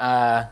uh, 0.00 0.46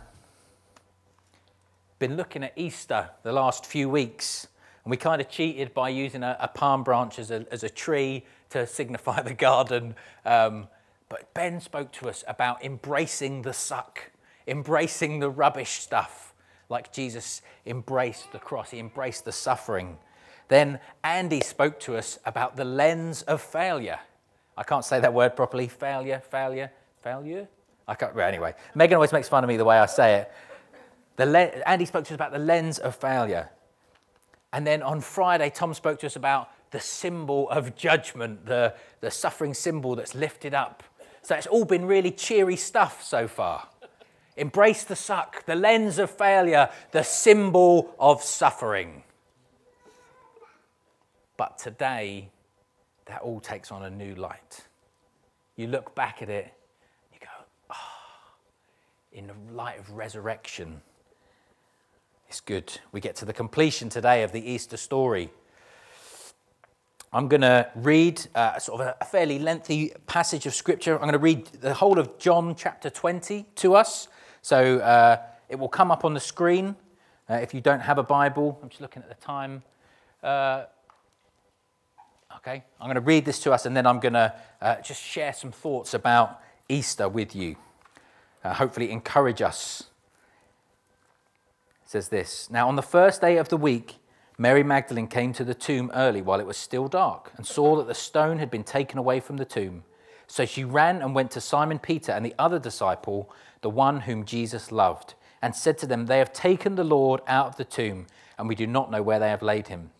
been 1.98 2.16
looking 2.16 2.45
at 2.45 2.52
Easter 2.54 3.11
the 3.22 3.32
last 3.32 3.66
few 3.66 3.88
weeks, 3.88 4.46
and 4.84 4.90
we 4.90 4.96
kind 4.96 5.21
of 5.21 5.29
cheated 5.29 5.74
by 5.74 5.88
using 5.88 6.23
a, 6.23 6.36
a 6.38 6.48
palm 6.48 6.84
branch 6.84 7.18
as 7.18 7.30
a, 7.30 7.46
as 7.50 7.64
a 7.64 7.70
tree 7.70 8.24
to 8.50 8.66
signify 8.66 9.23
the 9.23 9.34
garden. 9.34 9.95
Um, 10.24 10.69
but 11.09 11.32
Ben 11.34 11.61
spoke 11.61 11.91
to 11.92 12.09
us 12.09 12.23
about 12.29 12.62
embracing 12.62 13.42
the 13.42 13.55
suck, 13.55 14.11
embracing 14.46 15.20
the 15.20 15.30
rubbish 15.30 15.80
stuff, 15.80 16.34
like 16.69 16.92
Jesus 16.92 17.41
embraced 17.65 18.30
the 18.33 18.38
cross, 18.38 18.70
he 18.70 18.78
embraced 18.78 19.24
the 19.24 19.33
suffering. 19.33 19.96
Then 20.48 20.80
Andy 21.02 21.41
spoke 21.41 21.80
to 21.80 21.96
us 21.96 22.19
about 22.24 22.56
the 22.56 22.65
lens 22.65 23.23
of 23.23 23.41
failure. 23.41 23.98
I 24.56 24.62
can't 24.62 24.84
say 24.84 25.01
that 25.01 25.15
word 25.15 25.37
properly. 25.37 25.69
Failure, 25.69 26.20
failure, 26.30 26.70
failure. 27.02 27.48
I 27.88 27.95
can't. 27.95 28.15
Well, 28.15 28.28
anyway, 28.28 28.55
Megan 28.74 28.95
always 28.95 29.12
makes 29.12 29.28
fun 29.28 29.42
of 29.42 29.48
me 29.48 29.56
the 29.56 29.65
way 29.65 29.78
I 29.78 29.87
say 29.87 30.16
it. 30.16 30.33
The 31.16 31.27
le- 31.27 31.62
Andy 31.66 31.87
spoke 31.87 32.05
to 32.05 32.12
us 32.12 32.14
about 32.14 32.30
the 32.30 32.38
lens 32.38 32.78
of 32.78 32.95
failure. 32.95 33.51
And 34.52 34.66
then 34.66 34.83
on 34.83 35.01
Friday, 35.01 35.51
Tom 35.51 35.74
spoke 35.74 35.98
to 36.01 36.06
us 36.06 36.14
about 36.14 36.51
the 36.70 36.80
symbol 36.80 37.51
of 37.51 37.74
judgment, 37.74 38.47
the, 38.47 38.74
the 39.01 39.11
suffering 39.11 39.55
symbol 39.55 39.97
that's 39.97 40.14
lifted 40.14 40.55
up. 40.55 40.84
So 41.23 41.34
it's 41.34 41.47
all 41.47 41.64
been 41.64 41.87
really 41.87 42.11
cheery 42.11 42.56
stuff 42.56 43.02
so 43.02 43.27
far. 43.27 43.69
Embrace 44.36 44.84
the 44.84 44.97
suck, 44.97 45.45
the 45.47 45.56
lens 45.56 45.98
of 45.98 46.11
failure, 46.11 46.70
the 46.92 47.02
symbol 47.02 47.95
of 47.98 48.23
suffering. 48.23 49.02
But 51.36 51.59
today, 51.59 52.30
that 53.06 53.23
all 53.23 53.41
takes 53.41 53.73
on 53.73 53.83
a 53.84 53.91
new 53.91 54.14
light. 54.14 54.66
You 55.56 55.66
look 55.66 55.94
back 55.94 56.22
at 56.22 56.31
it, 56.31 56.53
you 57.12 57.19
go, 57.20 57.27
ah, 57.70 57.75
oh, 57.75 58.36
in 59.12 59.27
the 59.27 59.34
light 59.53 59.78
of 59.78 59.91
resurrection, 59.91 60.83
it's 62.28 62.41
good. 62.41 62.78
We 62.92 63.01
get 63.01 63.17
to 63.17 63.25
the 63.25 63.33
completion 63.33 63.89
today 63.89 64.23
of 64.23 64.33
the 64.33 64.50
Easter 64.50 64.77
story. 64.77 65.31
I'm 67.11 67.27
going 67.28 67.41
to 67.41 67.70
read 67.75 68.20
uh, 68.34 68.59
sort 68.59 68.83
of 68.83 68.95
a 69.00 69.05
fairly 69.06 69.39
lengthy 69.39 69.92
passage 70.06 70.45
of 70.45 70.55
scripture. 70.55 70.92
I'm 70.95 71.00
going 71.00 71.12
to 71.12 71.19
read 71.19 71.47
the 71.47 71.73
whole 71.73 71.98
of 71.98 72.19
John 72.19 72.55
chapter 72.55 72.91
20 72.91 73.47
to 73.56 73.75
us. 73.75 74.09
So 74.42 74.78
uh, 74.81 75.22
it 75.48 75.59
will 75.59 75.70
come 75.70 75.91
up 75.91 76.05
on 76.05 76.12
the 76.12 76.20
screen 76.20 76.77
uh, 77.31 77.34
if 77.34 77.55
you 77.55 77.62
don't 77.62 77.81
have 77.81 77.97
a 77.97 78.03
Bible. 78.03 78.59
I'm 78.62 78.69
just 78.69 78.83
looking 78.83 79.03
at 79.03 79.09
the 79.09 79.25
time. 79.25 79.62
Uh, 80.22 80.65
okay, 82.37 82.62
I'm 82.78 82.87
going 82.87 82.97
to 82.97 83.00
read 83.00 83.25
this 83.25 83.39
to 83.41 83.53
us 83.53 83.65
and 83.65 83.75
then 83.75 83.87
I'm 83.87 84.00
going 84.00 84.12
to 84.12 84.34
uh, 84.61 84.81
just 84.83 85.03
share 85.03 85.33
some 85.33 85.50
thoughts 85.50 85.95
about 85.95 86.43
Easter 86.69 87.09
with 87.09 87.34
you. 87.34 87.56
Uh, 88.44 88.55
hopefully, 88.55 88.91
encourage 88.91 89.42
us 89.42 89.84
says 91.89 92.11
this 92.11 92.50
Now, 92.50 92.69
on 92.69 92.77
the 92.77 92.83
first 92.83 93.22
day 93.22 93.39
of 93.39 93.48
the 93.48 93.56
week, 93.56 93.97
Mary 94.36 94.62
Magdalene 94.62 95.08
came 95.08 95.33
to 95.33 95.42
the 95.42 95.55
tomb 95.55 95.91
early 95.94 96.20
while 96.20 96.39
it 96.39 96.47
was 96.47 96.59
still 96.59 96.86
dark 96.86 97.33
and 97.36 97.47
saw 97.47 97.77
that 97.77 97.86
the 97.86 97.94
stone 97.94 98.39
had 98.39 98.50
been 98.50 98.62
taken 98.62 98.98
away 98.98 99.20
from 99.20 99.39
the 99.39 99.44
tomb. 99.47 99.84
So 100.27 100.44
she 100.44 100.64
ran 100.64 101.00
and 101.00 101.14
went 101.14 101.31
to 101.33 101.41
Simon 101.41 101.78
Peter 101.78 102.12
and 102.12 102.25
the 102.25 102.34
other 102.39 102.59
disciple, 102.59 103.33
the 103.62 103.70
one 103.70 104.00
whom 104.00 104.27
Jesus 104.27 104.70
loved, 104.70 105.14
and 105.41 105.56
said 105.56 105.78
to 105.78 105.86
them, 105.86 106.06
They 106.06 106.19
have 106.19 106.33
taken 106.33 106.75
the 106.75 106.84
Lord 106.84 107.22
out 107.27 107.47
of 107.47 107.56
the 107.56 107.64
tomb, 107.64 108.06
and 108.36 108.47
we 108.47 108.55
do 108.55 108.66
not 108.66 108.91
know 108.91 109.03
where 109.03 109.19
they 109.19 109.31
have 109.31 109.42
laid 109.42 109.69
him. 109.69 109.91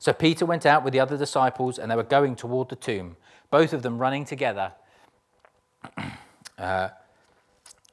So 0.00 0.12
Peter 0.12 0.44
went 0.44 0.66
out 0.66 0.82
with 0.82 0.92
the 0.92 1.00
other 1.00 1.16
disciples, 1.16 1.78
and 1.78 1.88
they 1.88 1.96
were 1.96 2.02
going 2.02 2.34
toward 2.34 2.68
the 2.68 2.76
tomb, 2.76 3.16
both 3.50 3.72
of 3.72 3.82
them 3.82 3.98
running 3.98 4.24
together. 4.24 4.72
uh, 6.58 6.88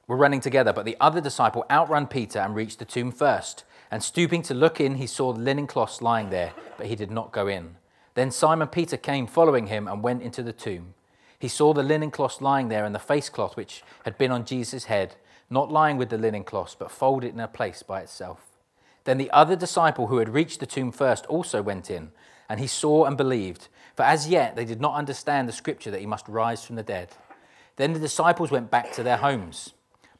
were 0.07 0.15
running 0.15 0.41
together, 0.41 0.73
but 0.73 0.85
the 0.85 0.97
other 0.99 1.21
disciple 1.21 1.65
outran 1.69 2.07
Peter 2.07 2.39
and 2.39 2.55
reached 2.55 2.79
the 2.79 2.85
tomb 2.85 3.11
first. 3.11 3.63
And 3.91 4.03
stooping 4.03 4.41
to 4.43 4.53
look 4.53 4.81
in, 4.81 4.95
he 4.95 5.07
saw 5.07 5.33
the 5.33 5.41
linen 5.41 5.67
cloths 5.67 6.01
lying 6.01 6.29
there, 6.29 6.53
but 6.77 6.87
he 6.87 6.95
did 6.95 7.11
not 7.11 7.31
go 7.31 7.47
in. 7.47 7.75
Then 8.15 8.31
Simon 8.31 8.67
Peter 8.67 8.97
came 8.97 9.27
following 9.27 9.67
him 9.67 9.87
and 9.87 10.01
went 10.01 10.21
into 10.21 10.41
the 10.41 10.53
tomb. 10.53 10.93
He 11.37 11.47
saw 11.47 11.73
the 11.73 11.83
linen 11.83 12.11
cloths 12.11 12.41
lying 12.41 12.69
there 12.69 12.85
and 12.85 12.95
the 12.95 12.99
face 12.99 13.29
cloth 13.29 13.55
which 13.55 13.83
had 14.03 14.17
been 14.17 14.31
on 14.31 14.45
Jesus' 14.45 14.85
head, 14.85 15.15
not 15.49 15.71
lying 15.71 15.97
with 15.97 16.09
the 16.09 16.17
linen 16.17 16.43
cloths, 16.43 16.75
but 16.75 16.91
folded 16.91 17.33
in 17.33 17.39
a 17.39 17.47
place 17.47 17.83
by 17.83 18.01
itself. 18.01 18.39
Then 19.03 19.17
the 19.19 19.29
other 19.31 19.55
disciple 19.55 20.07
who 20.07 20.17
had 20.17 20.29
reached 20.29 20.59
the 20.59 20.65
tomb 20.65 20.91
first 20.91 21.25
also 21.27 21.61
went 21.61 21.91
in, 21.91 22.11
and 22.49 22.59
he 22.59 22.67
saw 22.67 23.05
and 23.05 23.15
believed, 23.15 23.67
for 23.95 24.03
as 24.03 24.27
yet 24.27 24.55
they 24.55 24.65
did 24.65 24.81
not 24.81 24.95
understand 24.95 25.47
the 25.47 25.53
scripture 25.53 25.91
that 25.91 25.99
he 25.99 26.07
must 26.07 26.27
rise 26.27 26.65
from 26.65 26.75
the 26.75 26.83
dead. 26.83 27.09
Then 27.75 27.93
the 27.93 27.99
disciples 27.99 28.49
went 28.49 28.71
back 28.71 28.91
to 28.93 29.03
their 29.03 29.17
homes. 29.17 29.73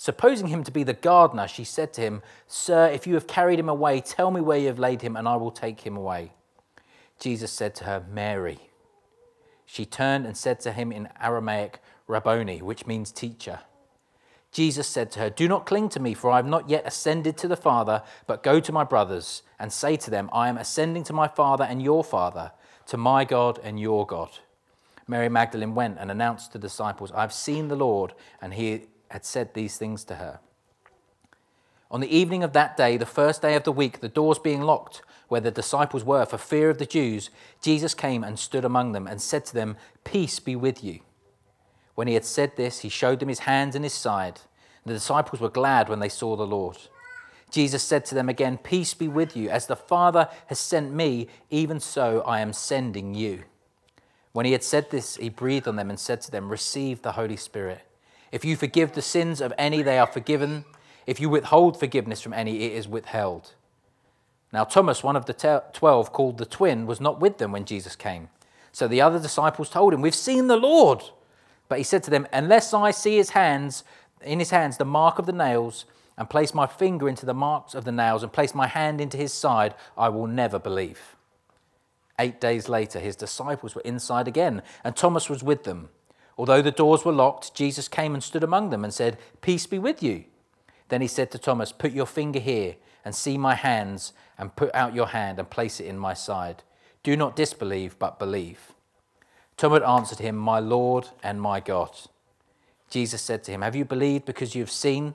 Supposing 0.00 0.46
him 0.46 0.64
to 0.64 0.70
be 0.70 0.82
the 0.82 0.94
gardener, 0.94 1.46
she 1.46 1.62
said 1.62 1.92
to 1.92 2.00
him, 2.00 2.22
Sir, 2.46 2.86
if 2.86 3.06
you 3.06 3.12
have 3.12 3.26
carried 3.26 3.58
him 3.58 3.68
away, 3.68 4.00
tell 4.00 4.30
me 4.30 4.40
where 4.40 4.56
you 4.56 4.68
have 4.68 4.78
laid 4.78 5.02
him, 5.02 5.14
and 5.14 5.28
I 5.28 5.36
will 5.36 5.50
take 5.50 5.82
him 5.82 5.94
away. 5.94 6.32
Jesus 7.18 7.52
said 7.52 7.74
to 7.74 7.84
her, 7.84 8.02
Mary. 8.10 8.70
She 9.66 9.84
turned 9.84 10.24
and 10.24 10.38
said 10.38 10.58
to 10.60 10.72
him 10.72 10.90
in 10.90 11.10
Aramaic, 11.20 11.80
Rabboni, 12.06 12.62
which 12.62 12.86
means 12.86 13.12
teacher. 13.12 13.60
Jesus 14.52 14.86
said 14.86 15.10
to 15.10 15.18
her, 15.18 15.28
Do 15.28 15.46
not 15.46 15.66
cling 15.66 15.90
to 15.90 16.00
me, 16.00 16.14
for 16.14 16.30
I 16.30 16.36
have 16.36 16.46
not 16.46 16.70
yet 16.70 16.86
ascended 16.86 17.36
to 17.36 17.46
the 17.46 17.54
Father, 17.54 18.02
but 18.26 18.42
go 18.42 18.58
to 18.58 18.72
my 18.72 18.84
brothers 18.84 19.42
and 19.58 19.70
say 19.70 19.96
to 19.96 20.10
them, 20.10 20.30
I 20.32 20.48
am 20.48 20.56
ascending 20.56 21.04
to 21.04 21.12
my 21.12 21.28
Father 21.28 21.64
and 21.64 21.82
your 21.82 22.02
Father, 22.02 22.52
to 22.86 22.96
my 22.96 23.26
God 23.26 23.60
and 23.62 23.78
your 23.78 24.06
God. 24.06 24.30
Mary 25.06 25.28
Magdalene 25.28 25.74
went 25.74 25.98
and 25.98 26.10
announced 26.10 26.52
to 26.52 26.58
the 26.58 26.68
disciples, 26.68 27.12
I 27.12 27.20
have 27.20 27.34
seen 27.34 27.68
the 27.68 27.76
Lord, 27.76 28.14
and 28.40 28.54
he 28.54 28.86
had 29.10 29.24
said 29.24 29.54
these 29.54 29.76
things 29.76 30.04
to 30.04 30.16
her. 30.16 30.40
On 31.90 32.00
the 32.00 32.16
evening 32.16 32.42
of 32.42 32.52
that 32.52 32.76
day, 32.76 32.96
the 32.96 33.06
first 33.06 33.42
day 33.42 33.54
of 33.56 33.64
the 33.64 33.72
week, 33.72 34.00
the 34.00 34.08
doors 34.08 34.38
being 34.38 34.62
locked 34.62 35.02
where 35.28 35.40
the 35.40 35.50
disciples 35.50 36.04
were 36.04 36.24
for 36.24 36.38
fear 36.38 36.70
of 36.70 36.78
the 36.78 36.86
Jews, 36.86 37.30
Jesus 37.60 37.94
came 37.94 38.24
and 38.24 38.38
stood 38.38 38.64
among 38.64 38.92
them 38.92 39.06
and 39.06 39.20
said 39.22 39.44
to 39.46 39.54
them, 39.54 39.76
Peace 40.02 40.40
be 40.40 40.56
with 40.56 40.82
you. 40.82 41.00
When 41.94 42.08
he 42.08 42.14
had 42.14 42.24
said 42.24 42.56
this, 42.56 42.80
he 42.80 42.88
showed 42.88 43.20
them 43.20 43.28
his 43.28 43.40
hands 43.40 43.76
and 43.76 43.84
his 43.84 43.92
side. 43.92 44.40
And 44.84 44.90
the 44.90 44.94
disciples 44.94 45.40
were 45.40 45.48
glad 45.48 45.88
when 45.88 46.00
they 46.00 46.08
saw 46.08 46.34
the 46.34 46.46
Lord. 46.46 46.78
Jesus 47.50 47.82
said 47.82 48.04
to 48.06 48.14
them 48.14 48.28
again, 48.28 48.58
Peace 48.58 48.94
be 48.94 49.08
with 49.08 49.36
you. 49.36 49.50
As 49.50 49.66
the 49.66 49.76
Father 49.76 50.28
has 50.46 50.58
sent 50.58 50.92
me, 50.92 51.28
even 51.48 51.80
so 51.80 52.22
I 52.22 52.40
am 52.40 52.52
sending 52.52 53.14
you. 53.14 53.44
When 54.32 54.46
he 54.46 54.52
had 54.52 54.62
said 54.62 54.90
this, 54.90 55.16
he 55.16 55.28
breathed 55.28 55.66
on 55.66 55.76
them 55.76 55.90
and 55.90 55.98
said 55.98 56.20
to 56.22 56.30
them, 56.30 56.48
Receive 56.48 57.02
the 57.02 57.12
Holy 57.12 57.36
Spirit. 57.36 57.82
If 58.32 58.44
you 58.44 58.56
forgive 58.56 58.92
the 58.92 59.02
sins 59.02 59.40
of 59.40 59.52
any, 59.58 59.82
they 59.82 59.98
are 59.98 60.06
forgiven. 60.06 60.64
If 61.06 61.20
you 61.20 61.28
withhold 61.28 61.78
forgiveness 61.78 62.20
from 62.20 62.32
any, 62.32 62.64
it 62.64 62.72
is 62.72 62.86
withheld. 62.86 63.54
Now, 64.52 64.64
Thomas, 64.64 65.02
one 65.02 65.16
of 65.16 65.26
the 65.26 65.62
twelve, 65.72 66.12
called 66.12 66.38
the 66.38 66.46
twin, 66.46 66.86
was 66.86 67.00
not 67.00 67.20
with 67.20 67.38
them 67.38 67.52
when 67.52 67.64
Jesus 67.64 67.96
came. 67.96 68.28
So 68.72 68.88
the 68.88 69.00
other 69.00 69.18
disciples 69.18 69.70
told 69.70 69.92
him, 69.92 70.00
We've 70.00 70.14
seen 70.14 70.46
the 70.46 70.56
Lord. 70.56 71.02
But 71.68 71.78
he 71.78 71.84
said 71.84 72.02
to 72.04 72.10
them, 72.10 72.26
Unless 72.32 72.74
I 72.74 72.90
see 72.90 73.16
his 73.16 73.30
hands, 73.30 73.84
in 74.22 74.38
his 74.38 74.50
hands 74.50 74.76
the 74.76 74.84
mark 74.84 75.18
of 75.18 75.26
the 75.26 75.32
nails, 75.32 75.84
and 76.18 76.28
place 76.28 76.52
my 76.52 76.66
finger 76.66 77.08
into 77.08 77.24
the 77.24 77.34
marks 77.34 77.74
of 77.74 77.84
the 77.84 77.92
nails, 77.92 78.22
and 78.22 78.32
place 78.32 78.54
my 78.54 78.66
hand 78.66 79.00
into 79.00 79.16
his 79.16 79.32
side, 79.32 79.74
I 79.96 80.08
will 80.08 80.26
never 80.26 80.58
believe. 80.58 81.16
Eight 82.18 82.40
days 82.40 82.68
later, 82.68 82.98
his 82.98 83.16
disciples 83.16 83.74
were 83.74 83.80
inside 83.82 84.28
again, 84.28 84.62
and 84.84 84.94
Thomas 84.94 85.30
was 85.30 85.42
with 85.42 85.64
them. 85.64 85.88
Although 86.40 86.62
the 86.62 86.70
doors 86.70 87.04
were 87.04 87.12
locked, 87.12 87.54
Jesus 87.54 87.86
came 87.86 88.14
and 88.14 88.24
stood 88.24 88.42
among 88.42 88.70
them 88.70 88.82
and 88.82 88.94
said, 88.94 89.18
Peace 89.42 89.66
be 89.66 89.78
with 89.78 90.02
you. 90.02 90.24
Then 90.88 91.02
he 91.02 91.06
said 91.06 91.30
to 91.32 91.38
Thomas, 91.38 91.70
Put 91.70 91.92
your 91.92 92.06
finger 92.06 92.38
here 92.38 92.76
and 93.04 93.14
see 93.14 93.36
my 93.36 93.54
hands, 93.54 94.14
and 94.38 94.56
put 94.56 94.74
out 94.74 94.94
your 94.94 95.08
hand 95.08 95.38
and 95.38 95.50
place 95.50 95.80
it 95.80 95.86
in 95.86 95.98
my 95.98 96.14
side. 96.14 96.62
Do 97.02 97.14
not 97.14 97.36
disbelieve, 97.36 97.98
but 97.98 98.18
believe. 98.18 98.72
Thomas 99.58 99.82
answered 99.82 100.20
him, 100.20 100.34
My 100.34 100.60
Lord 100.60 101.08
and 101.22 101.42
my 101.42 101.60
God. 101.60 101.94
Jesus 102.88 103.20
said 103.20 103.44
to 103.44 103.52
him, 103.52 103.60
Have 103.60 103.76
you 103.76 103.84
believed 103.84 104.24
because 104.24 104.54
you 104.54 104.62
have 104.62 104.70
seen? 104.70 105.12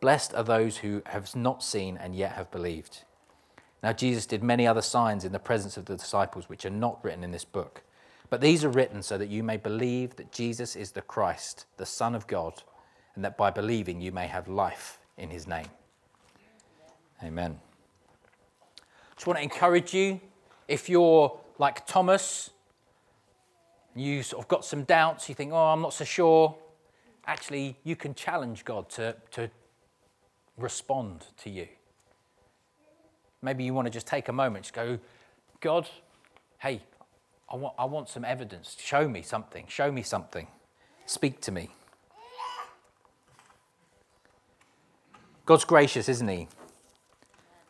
Blessed 0.00 0.34
are 0.34 0.42
those 0.42 0.78
who 0.78 1.02
have 1.06 1.36
not 1.36 1.62
seen 1.62 1.96
and 1.96 2.16
yet 2.16 2.32
have 2.32 2.50
believed. 2.50 3.04
Now, 3.80 3.92
Jesus 3.92 4.26
did 4.26 4.42
many 4.42 4.66
other 4.66 4.82
signs 4.82 5.24
in 5.24 5.30
the 5.30 5.38
presence 5.38 5.76
of 5.76 5.84
the 5.84 5.96
disciples, 5.96 6.48
which 6.48 6.66
are 6.66 6.70
not 6.70 6.98
written 7.04 7.22
in 7.22 7.30
this 7.30 7.44
book. 7.44 7.84
But 8.30 8.40
these 8.40 8.64
are 8.64 8.68
written 8.68 9.02
so 9.02 9.16
that 9.16 9.28
you 9.28 9.42
may 9.42 9.56
believe 9.56 10.16
that 10.16 10.32
Jesus 10.32 10.76
is 10.76 10.92
the 10.92 11.02
Christ, 11.02 11.66
the 11.76 11.86
Son 11.86 12.14
of 12.14 12.26
God, 12.26 12.62
and 13.14 13.24
that 13.24 13.36
by 13.36 13.50
believing 13.50 14.00
you 14.00 14.12
may 14.12 14.26
have 14.26 14.48
life 14.48 14.98
in 15.16 15.30
his 15.30 15.46
name. 15.46 15.68
Amen. 17.22 17.58
Just 19.14 19.26
want 19.26 19.38
to 19.38 19.42
encourage 19.42 19.94
you 19.94 20.20
if 20.68 20.88
you're 20.88 21.36
like 21.58 21.86
Thomas, 21.86 22.50
you 23.96 24.22
sort 24.22 24.44
of 24.44 24.48
got 24.48 24.64
some 24.64 24.84
doubts, 24.84 25.28
you 25.28 25.34
think, 25.34 25.52
oh, 25.52 25.56
I'm 25.56 25.80
not 25.80 25.94
so 25.94 26.04
sure. 26.04 26.54
Actually, 27.26 27.76
you 27.82 27.96
can 27.96 28.14
challenge 28.14 28.64
God 28.64 28.88
to, 28.90 29.16
to 29.32 29.50
respond 30.56 31.24
to 31.38 31.50
you. 31.50 31.66
Maybe 33.42 33.64
you 33.64 33.74
want 33.74 33.86
to 33.86 33.90
just 33.90 34.06
take 34.06 34.28
a 34.28 34.32
moment, 34.32 34.64
just 34.64 34.74
go, 34.74 34.98
God, 35.60 35.88
hey, 36.58 36.82
I 37.50 37.56
want, 37.56 37.74
I 37.78 37.84
want 37.86 38.08
some 38.08 38.24
evidence. 38.24 38.76
Show 38.78 39.08
me 39.08 39.22
something. 39.22 39.66
Show 39.68 39.90
me 39.90 40.02
something. 40.02 40.46
Speak 41.06 41.40
to 41.42 41.52
me. 41.52 41.70
God's 45.46 45.64
gracious, 45.64 46.08
isn't 46.10 46.28
He? 46.28 46.48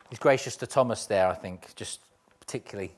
He's 0.09 0.19
gracious 0.19 0.57
to 0.57 0.67
Thomas 0.67 1.05
there, 1.05 1.27
I 1.27 1.35
think, 1.35 1.73
just 1.75 2.01
particularly. 2.41 2.93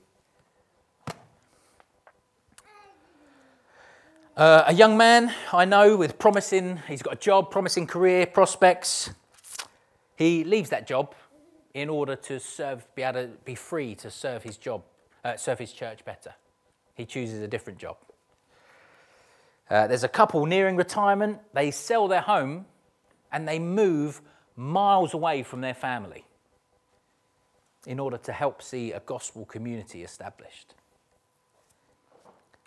Uh, 4.36 4.64
a 4.66 4.74
young 4.74 4.98
man 4.98 5.32
I 5.52 5.66
know 5.66 5.98
with 5.98 6.18
promising, 6.18 6.80
he's 6.88 7.02
got 7.02 7.14
a 7.14 7.18
job, 7.18 7.52
promising 7.52 7.86
career 7.86 8.26
prospects. 8.26 9.12
He 10.16 10.46
leaves 10.46 10.70
that 10.70 10.88
job 10.88 11.14
in 11.74 11.90
order 11.90 12.16
to 12.16 12.40
serve, 12.40 12.88
be 12.96 13.04
able 13.04 13.22
to 13.22 13.28
be 13.44 13.56
free 13.56 13.94
to 13.96 14.10
serve 14.10 14.44
his 14.44 14.58
job, 14.58 14.84
uh, 15.24 15.36
serve 15.36 15.60
his 15.60 15.74
church 15.74 16.06
better. 16.06 16.34
He 16.96 17.06
chooses 17.06 17.42
a 17.42 17.48
different 17.48 17.80
job. 17.80 17.98
Uh, 19.70 19.88
there's 19.88 20.04
a 20.04 20.10
couple 20.10 20.46
nearing 20.46 20.76
retirement. 20.76 21.40
They 21.54 21.72
sell 21.72 22.08
their 22.08 22.22
home 22.22 22.66
and 23.32 23.48
they 23.48 23.60
move 23.60 24.22
miles 24.56 25.14
away 25.14 25.44
from 25.44 25.62
their 25.62 25.74
family 25.74 26.26
in 27.86 28.00
order 28.00 28.18
to 28.18 28.32
help 28.32 28.62
see 28.62 28.92
a 28.92 29.00
gospel 29.00 29.46
community 29.46 30.04
established. 30.04 30.76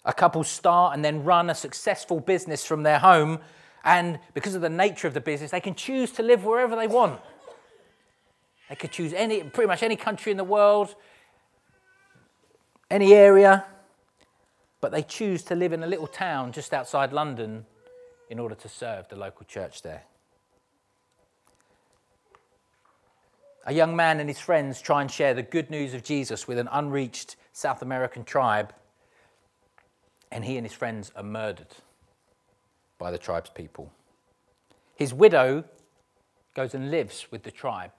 A 0.04 0.12
couple 0.12 0.42
start 0.44 0.94
and 0.94 1.04
then 1.04 1.24
run 1.24 1.50
a 1.50 1.54
successful 1.54 2.20
business 2.20 2.64
from 2.64 2.82
their 2.82 2.98
home, 2.98 3.38
and 3.84 4.18
because 4.34 4.54
of 4.54 4.60
the 4.60 4.68
nature 4.68 5.06
of 5.06 5.14
the 5.14 5.20
business, 5.20 5.50
they 5.50 5.60
can 5.60 5.74
choose 5.74 6.10
to 6.12 6.22
live 6.22 6.44
wherever 6.44 6.74
they 6.74 6.86
want. 6.86 7.20
They 8.68 8.74
could 8.74 8.90
choose 8.90 9.12
any, 9.12 9.42
pretty 9.42 9.68
much 9.68 9.82
any 9.82 9.96
country 9.96 10.32
in 10.32 10.38
the 10.38 10.44
world, 10.44 10.94
any 12.90 13.14
area, 13.14 13.64
but 14.84 14.92
they 14.92 15.02
choose 15.02 15.42
to 15.42 15.54
live 15.54 15.72
in 15.72 15.82
a 15.82 15.86
little 15.86 16.06
town 16.06 16.52
just 16.52 16.74
outside 16.74 17.10
London 17.10 17.64
in 18.28 18.38
order 18.38 18.54
to 18.54 18.68
serve 18.68 19.08
the 19.08 19.16
local 19.16 19.46
church 19.46 19.80
there. 19.80 20.02
A 23.64 23.72
young 23.72 23.96
man 23.96 24.20
and 24.20 24.28
his 24.28 24.38
friends 24.38 24.82
try 24.82 25.00
and 25.00 25.10
share 25.10 25.32
the 25.32 25.42
good 25.42 25.70
news 25.70 25.94
of 25.94 26.04
Jesus 26.04 26.46
with 26.46 26.58
an 26.58 26.68
unreached 26.70 27.36
South 27.54 27.80
American 27.80 28.24
tribe, 28.24 28.74
and 30.30 30.44
he 30.44 30.58
and 30.58 30.66
his 30.66 30.74
friends 30.74 31.10
are 31.16 31.22
murdered 31.22 31.74
by 32.98 33.10
the 33.10 33.16
tribe's 33.16 33.48
people. 33.48 33.90
His 34.96 35.14
widow 35.14 35.64
goes 36.54 36.74
and 36.74 36.90
lives 36.90 37.26
with 37.30 37.42
the 37.42 37.50
tribe 37.50 37.92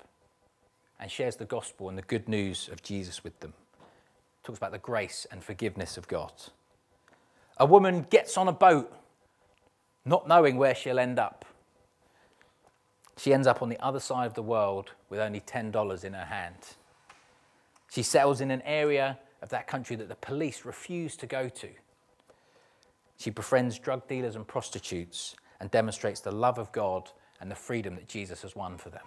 and 0.99 1.09
shares 1.09 1.37
the 1.37 1.45
gospel 1.45 1.89
and 1.89 1.97
the 1.97 2.03
good 2.03 2.29
news 2.29 2.69
of 2.71 2.83
Jesus 2.83 3.23
with 3.23 3.39
them. 3.39 3.53
Talks 4.43 4.59
about 4.59 4.71
the 4.71 4.77
grace 4.77 5.25
and 5.31 5.43
forgiveness 5.43 5.97
of 5.97 6.07
God. 6.07 6.31
A 7.57 7.65
woman 7.65 8.05
gets 8.09 8.37
on 8.37 8.47
a 8.47 8.51
boat, 8.51 8.91
not 10.03 10.27
knowing 10.27 10.57
where 10.57 10.75
she'll 10.75 10.99
end 10.99 11.19
up. 11.19 11.45
She 13.17 13.33
ends 13.33 13.47
up 13.47 13.61
on 13.61 13.69
the 13.69 13.79
other 13.83 13.99
side 13.99 14.25
of 14.25 14.33
the 14.33 14.43
world 14.43 14.91
with 15.09 15.19
only 15.19 15.39
$10 15.39 16.03
in 16.03 16.13
her 16.13 16.25
hand. 16.25 16.55
She 17.89 18.03
settles 18.03 18.41
in 18.41 18.51
an 18.51 18.61
area 18.63 19.17
of 19.41 19.49
that 19.49 19.67
country 19.67 19.95
that 19.95 20.09
the 20.09 20.15
police 20.15 20.65
refuse 20.65 21.15
to 21.17 21.25
go 21.25 21.47
to. 21.47 21.69
She 23.17 23.29
befriends 23.29 23.79
drug 23.79 24.07
dealers 24.07 24.35
and 24.35 24.45
prostitutes 24.45 25.35
and 25.61 25.71
demonstrates 25.71 26.19
the 26.19 26.31
love 26.31 26.57
of 26.57 26.71
God 26.73 27.09
and 27.39 27.49
the 27.49 27.55
freedom 27.55 27.95
that 27.95 28.09
Jesus 28.09 28.41
has 28.41 28.55
won 28.55 28.77
for 28.77 28.89
them. 28.89 29.05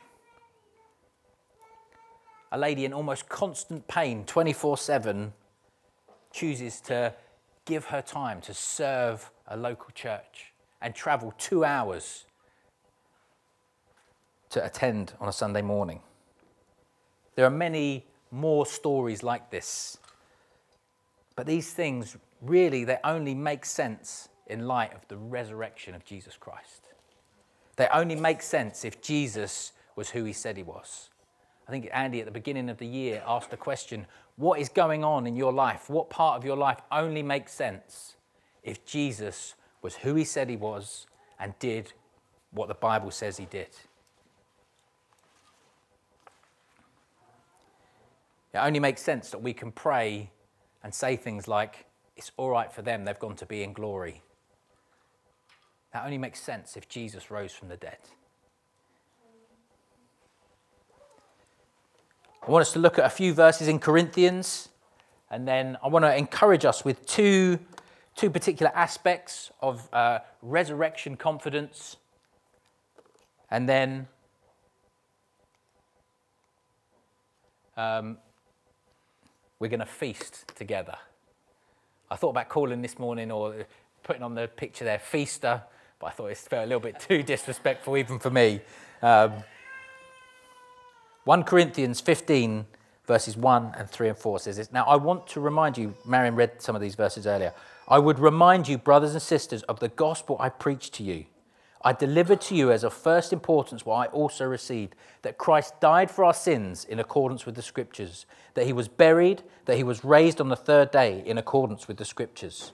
A 2.50 2.56
lady 2.56 2.86
in 2.86 2.94
almost 2.94 3.28
constant 3.28 3.86
pain, 3.88 4.24
24 4.24 4.78
7, 4.78 5.34
chooses 6.32 6.80
to 6.82 7.12
give 7.68 7.84
her 7.84 8.00
time 8.00 8.40
to 8.40 8.54
serve 8.54 9.30
a 9.46 9.54
local 9.54 9.90
church 9.94 10.54
and 10.80 10.94
travel 10.94 11.34
two 11.36 11.66
hours 11.66 12.24
to 14.48 14.64
attend 14.64 15.12
on 15.20 15.28
a 15.28 15.32
Sunday 15.32 15.60
morning. 15.60 16.00
There 17.36 17.44
are 17.44 17.50
many 17.50 18.06
more 18.30 18.64
stories 18.64 19.22
like 19.22 19.50
this. 19.50 19.98
But 21.36 21.46
these 21.46 21.70
things 21.70 22.16
really 22.40 22.84
they 22.84 22.96
only 23.04 23.34
make 23.34 23.66
sense 23.66 24.30
in 24.46 24.66
light 24.66 24.94
of 24.94 25.06
the 25.08 25.18
resurrection 25.18 25.94
of 25.94 26.06
Jesus 26.06 26.38
Christ. 26.40 26.88
They 27.76 27.86
only 27.92 28.16
make 28.16 28.40
sense 28.40 28.82
if 28.82 29.02
Jesus 29.02 29.72
was 29.94 30.08
who 30.08 30.24
he 30.24 30.32
said 30.32 30.56
he 30.56 30.62
was. 30.62 31.10
I 31.68 31.70
think 31.70 31.86
Andy 31.92 32.20
at 32.20 32.24
the 32.24 32.32
beginning 32.32 32.70
of 32.70 32.78
the 32.78 32.86
year 32.86 33.22
asked 33.26 33.50
the 33.50 33.58
question 33.58 34.06
what 34.38 34.60
is 34.60 34.68
going 34.68 35.02
on 35.02 35.26
in 35.26 35.34
your 35.34 35.52
life? 35.52 35.90
What 35.90 36.10
part 36.10 36.38
of 36.38 36.44
your 36.44 36.56
life 36.56 36.80
only 36.92 37.22
makes 37.22 37.52
sense 37.52 38.14
if 38.62 38.86
Jesus 38.86 39.56
was 39.82 39.96
who 39.96 40.14
he 40.14 40.24
said 40.24 40.48
he 40.48 40.56
was 40.56 41.06
and 41.40 41.58
did 41.58 41.92
what 42.52 42.68
the 42.68 42.74
Bible 42.74 43.10
says 43.10 43.36
he 43.36 43.46
did? 43.46 43.70
It 48.54 48.58
only 48.58 48.78
makes 48.78 49.02
sense 49.02 49.30
that 49.30 49.42
we 49.42 49.52
can 49.52 49.72
pray 49.72 50.30
and 50.84 50.94
say 50.94 51.16
things 51.16 51.48
like, 51.48 51.86
It's 52.16 52.30
all 52.36 52.50
right 52.50 52.72
for 52.72 52.82
them, 52.82 53.04
they've 53.04 53.18
gone 53.18 53.36
to 53.36 53.46
be 53.46 53.64
in 53.64 53.72
glory. 53.72 54.22
That 55.92 56.04
only 56.04 56.18
makes 56.18 56.40
sense 56.40 56.76
if 56.76 56.88
Jesus 56.88 57.30
rose 57.30 57.52
from 57.52 57.68
the 57.68 57.76
dead. 57.76 57.98
I 62.48 62.50
want 62.50 62.62
us 62.62 62.72
to 62.72 62.78
look 62.78 62.98
at 62.98 63.04
a 63.04 63.10
few 63.10 63.34
verses 63.34 63.68
in 63.68 63.78
Corinthians, 63.78 64.70
and 65.30 65.46
then 65.46 65.76
I 65.84 65.88
want 65.88 66.06
to 66.06 66.16
encourage 66.16 66.64
us 66.64 66.82
with 66.82 67.04
two, 67.04 67.58
two 68.16 68.30
particular 68.30 68.72
aspects 68.74 69.50
of 69.60 69.86
uh, 69.92 70.20
resurrection 70.40 71.18
confidence, 71.18 71.98
and 73.50 73.68
then 73.68 74.08
um, 77.76 78.16
we're 79.58 79.68
going 79.68 79.80
to 79.80 79.84
feast 79.84 80.50
together. 80.56 80.96
I 82.10 82.16
thought 82.16 82.30
about 82.30 82.48
calling 82.48 82.80
this 82.80 82.98
morning 82.98 83.30
or 83.30 83.66
putting 84.02 84.22
on 84.22 84.34
the 84.34 84.48
picture 84.48 84.86
there, 84.86 85.00
Feaster, 85.00 85.60
but 85.98 86.06
I 86.06 86.10
thought 86.12 86.28
it 86.28 86.38
felt 86.38 86.64
a 86.64 86.66
little 86.66 86.80
bit 86.80 86.98
too 86.98 87.22
disrespectful 87.34 87.98
even 87.98 88.18
for 88.18 88.30
me. 88.30 88.62
Um, 89.02 89.34
1 91.28 91.42
Corinthians 91.42 92.00
15, 92.00 92.64
verses 93.04 93.36
1 93.36 93.74
and 93.76 93.90
3 93.90 94.08
and 94.08 94.16
4 94.16 94.38
says 94.38 94.56
this. 94.56 94.72
Now, 94.72 94.84
I 94.84 94.96
want 94.96 95.26
to 95.26 95.40
remind 95.40 95.76
you, 95.76 95.94
Marion 96.06 96.34
read 96.34 96.62
some 96.62 96.74
of 96.74 96.80
these 96.80 96.94
verses 96.94 97.26
earlier. 97.26 97.52
I 97.86 97.98
would 97.98 98.18
remind 98.18 98.66
you, 98.66 98.78
brothers 98.78 99.12
and 99.12 99.20
sisters, 99.20 99.62
of 99.64 99.78
the 99.78 99.90
gospel 99.90 100.38
I 100.40 100.48
preached 100.48 100.94
to 100.94 101.02
you. 101.02 101.26
I 101.82 101.92
delivered 101.92 102.40
to 102.40 102.54
you 102.54 102.72
as 102.72 102.82
of 102.82 102.94
first 102.94 103.34
importance 103.34 103.84
what 103.84 103.96
I 103.96 104.06
also 104.06 104.46
received 104.46 104.94
that 105.20 105.36
Christ 105.36 105.78
died 105.80 106.10
for 106.10 106.24
our 106.24 106.32
sins 106.32 106.86
in 106.86 106.98
accordance 106.98 107.44
with 107.44 107.56
the 107.56 107.62
Scriptures, 107.62 108.24
that 108.54 108.64
he 108.64 108.72
was 108.72 108.88
buried, 108.88 109.42
that 109.66 109.76
he 109.76 109.84
was 109.84 110.06
raised 110.06 110.40
on 110.40 110.48
the 110.48 110.56
third 110.56 110.90
day 110.90 111.22
in 111.26 111.36
accordance 111.36 111.86
with 111.86 111.98
the 111.98 112.06
Scriptures. 112.06 112.72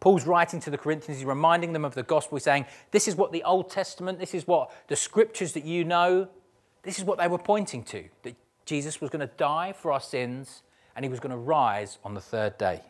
Paul's 0.00 0.26
writing 0.26 0.58
to 0.58 0.70
the 0.70 0.78
Corinthians, 0.78 1.20
he's 1.20 1.24
reminding 1.24 1.74
them 1.74 1.84
of 1.84 1.94
the 1.94 2.02
gospel, 2.02 2.38
he's 2.38 2.42
saying, 2.42 2.66
This 2.90 3.06
is 3.06 3.14
what 3.14 3.30
the 3.30 3.44
Old 3.44 3.70
Testament, 3.70 4.18
this 4.18 4.34
is 4.34 4.48
what 4.48 4.72
the 4.88 4.96
Scriptures 4.96 5.52
that 5.52 5.64
you 5.64 5.84
know, 5.84 6.28
this 6.82 6.98
is 6.98 7.04
what 7.04 7.18
they 7.18 7.28
were 7.28 7.38
pointing 7.38 7.84
to 7.84 8.04
that 8.22 8.36
Jesus 8.66 9.00
was 9.00 9.10
going 9.10 9.26
to 9.26 9.34
die 9.36 9.72
for 9.72 9.92
our 9.92 10.00
sins 10.00 10.62
and 10.94 11.04
he 11.04 11.08
was 11.08 11.20
going 11.20 11.30
to 11.30 11.36
rise 11.36 11.98
on 12.04 12.14
the 12.14 12.20
third 12.20 12.58
day. 12.58 12.82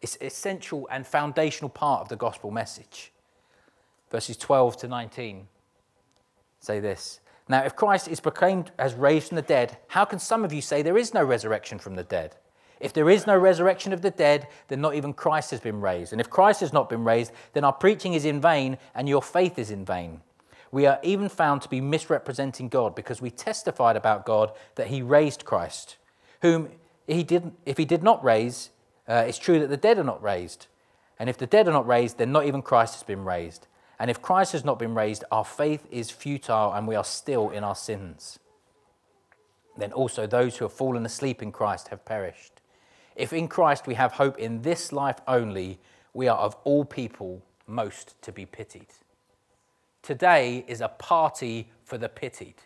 It's 0.00 0.16
an 0.16 0.26
essential 0.26 0.88
and 0.90 1.06
foundational 1.06 1.70
part 1.70 2.02
of 2.02 2.08
the 2.08 2.16
gospel 2.16 2.50
message. 2.50 3.12
Verses 4.10 4.36
12 4.36 4.76
to 4.78 4.88
19 4.88 5.48
say 6.60 6.80
this 6.80 7.20
Now, 7.48 7.64
if 7.64 7.74
Christ 7.74 8.08
is 8.08 8.20
proclaimed 8.20 8.70
as 8.78 8.94
raised 8.94 9.28
from 9.28 9.36
the 9.36 9.42
dead, 9.42 9.78
how 9.88 10.04
can 10.04 10.18
some 10.18 10.44
of 10.44 10.52
you 10.52 10.60
say 10.60 10.82
there 10.82 10.98
is 10.98 11.14
no 11.14 11.24
resurrection 11.24 11.78
from 11.78 11.94
the 11.94 12.04
dead? 12.04 12.36
If 12.80 12.92
there 12.92 13.08
is 13.08 13.26
no 13.26 13.36
resurrection 13.36 13.92
of 13.92 14.02
the 14.02 14.10
dead, 14.10 14.46
then 14.68 14.80
not 14.80 14.94
even 14.94 15.14
Christ 15.14 15.50
has 15.52 15.60
been 15.60 15.80
raised. 15.80 16.12
And 16.12 16.20
if 16.20 16.28
Christ 16.28 16.60
has 16.60 16.72
not 16.72 16.90
been 16.90 17.04
raised, 17.04 17.32
then 17.54 17.64
our 17.64 17.72
preaching 17.72 18.12
is 18.12 18.24
in 18.24 18.40
vain 18.40 18.76
and 18.94 19.08
your 19.08 19.22
faith 19.22 19.58
is 19.58 19.70
in 19.70 19.84
vain 19.84 20.20
we 20.74 20.86
are 20.86 20.98
even 21.04 21.28
found 21.28 21.62
to 21.62 21.68
be 21.68 21.80
misrepresenting 21.80 22.68
God 22.68 22.96
because 22.96 23.22
we 23.22 23.30
testified 23.30 23.94
about 23.94 24.26
God 24.26 24.50
that 24.74 24.88
he 24.88 25.02
raised 25.02 25.44
Christ, 25.44 25.98
whom 26.42 26.68
he 27.06 27.22
did, 27.22 27.52
if 27.64 27.76
he 27.76 27.84
did 27.84 28.02
not 28.02 28.24
raise, 28.24 28.70
uh, 29.08 29.24
it's 29.28 29.38
true 29.38 29.60
that 29.60 29.68
the 29.70 29.76
dead 29.76 29.98
are 29.98 30.04
not 30.04 30.20
raised. 30.20 30.66
And 31.20 31.30
if 31.30 31.38
the 31.38 31.46
dead 31.46 31.68
are 31.68 31.72
not 31.72 31.86
raised, 31.86 32.18
then 32.18 32.32
not 32.32 32.46
even 32.46 32.60
Christ 32.60 32.94
has 32.94 33.04
been 33.04 33.24
raised. 33.24 33.68
And 34.00 34.10
if 34.10 34.20
Christ 34.20 34.50
has 34.50 34.64
not 34.64 34.80
been 34.80 34.96
raised, 34.96 35.22
our 35.30 35.44
faith 35.44 35.86
is 35.92 36.10
futile 36.10 36.72
and 36.72 36.88
we 36.88 36.96
are 36.96 37.04
still 37.04 37.50
in 37.50 37.62
our 37.62 37.76
sins. 37.76 38.40
then 39.76 39.92
also 39.92 40.26
those 40.26 40.56
who 40.56 40.64
have 40.64 40.72
fallen 40.72 41.06
asleep 41.06 41.40
in 41.40 41.52
Christ 41.52 41.88
have 41.88 42.04
perished. 42.04 42.60
If 43.14 43.32
in 43.32 43.46
Christ 43.46 43.86
we 43.86 43.94
have 43.94 44.14
hope 44.14 44.38
in 44.38 44.62
this 44.62 44.90
life 44.92 45.20
only, 45.28 45.78
we 46.12 46.26
are 46.26 46.38
of 46.38 46.56
all 46.64 46.84
people 46.84 47.42
most 47.68 48.20
to 48.22 48.32
be 48.32 48.44
pitied. 48.44 48.88
Today 50.04 50.66
is 50.68 50.82
a 50.82 50.88
party 50.88 51.70
for 51.82 51.96
the 51.96 52.10
pitied. 52.10 52.56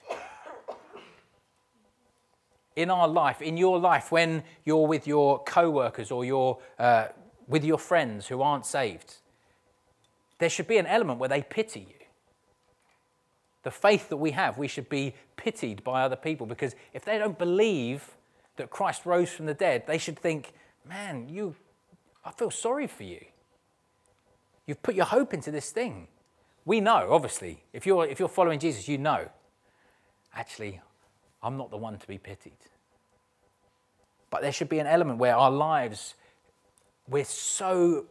In 2.74 2.90
our 2.90 3.06
life, 3.06 3.40
in 3.40 3.56
your 3.56 3.78
life, 3.78 4.10
when 4.10 4.42
you're 4.64 4.88
with 4.88 5.06
your 5.06 5.44
co 5.44 5.70
workers 5.70 6.10
or 6.10 6.24
you're 6.24 6.58
uh, 6.80 7.06
with 7.46 7.64
your 7.64 7.78
friends 7.78 8.26
who 8.26 8.42
aren't 8.42 8.66
saved, 8.66 9.18
there 10.40 10.50
should 10.50 10.66
be 10.66 10.78
an 10.78 10.86
element 10.86 11.20
where 11.20 11.28
they 11.28 11.42
pity 11.42 11.86
you. 11.88 12.06
The 13.62 13.70
faith 13.70 14.08
that 14.08 14.16
we 14.16 14.32
have, 14.32 14.58
we 14.58 14.66
should 14.66 14.88
be 14.88 15.14
pitied 15.36 15.84
by 15.84 16.02
other 16.02 16.16
people 16.16 16.44
because 16.44 16.74
if 16.92 17.04
they 17.04 17.18
don't 17.18 17.38
believe 17.38 18.16
that 18.56 18.68
Christ 18.68 19.06
rose 19.06 19.30
from 19.30 19.46
the 19.46 19.54
dead, 19.54 19.86
they 19.86 19.98
should 19.98 20.18
think, 20.18 20.52
man, 20.84 21.28
you, 21.28 21.54
I 22.24 22.32
feel 22.32 22.50
sorry 22.50 22.88
for 22.88 23.04
you. 23.04 23.24
You've 24.66 24.82
put 24.82 24.96
your 24.96 25.06
hope 25.06 25.32
into 25.32 25.52
this 25.52 25.70
thing. 25.70 26.08
We 26.68 26.82
know, 26.82 27.08
obviously, 27.14 27.64
if 27.72 27.86
you're, 27.86 28.06
if 28.06 28.18
you're 28.18 28.28
following 28.28 28.58
Jesus, 28.58 28.88
you 28.88 28.98
know, 28.98 29.30
actually, 30.34 30.82
I'm 31.42 31.56
not 31.56 31.70
the 31.70 31.78
one 31.78 31.96
to 31.96 32.06
be 32.06 32.18
pitied. 32.18 32.58
But 34.28 34.42
there 34.42 34.52
should 34.52 34.68
be 34.68 34.78
an 34.78 34.86
element 34.86 35.18
where 35.18 35.34
our 35.34 35.50
lives, 35.50 36.14
we're 37.08 37.24
so 37.24 38.04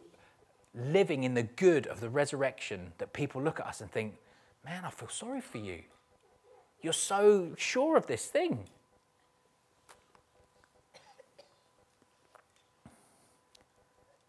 living 0.74 1.22
in 1.22 1.34
the 1.34 1.44
good 1.44 1.86
of 1.86 2.00
the 2.00 2.10
resurrection 2.10 2.94
that 2.98 3.12
people 3.12 3.40
look 3.40 3.60
at 3.60 3.66
us 3.66 3.80
and 3.80 3.92
think, 3.92 4.16
man, 4.64 4.84
I 4.84 4.90
feel 4.90 5.08
sorry 5.08 5.40
for 5.40 5.58
you. 5.58 5.82
You're 6.82 6.92
so 6.92 7.52
sure 7.56 7.96
of 7.96 8.08
this 8.08 8.26
thing. 8.26 8.64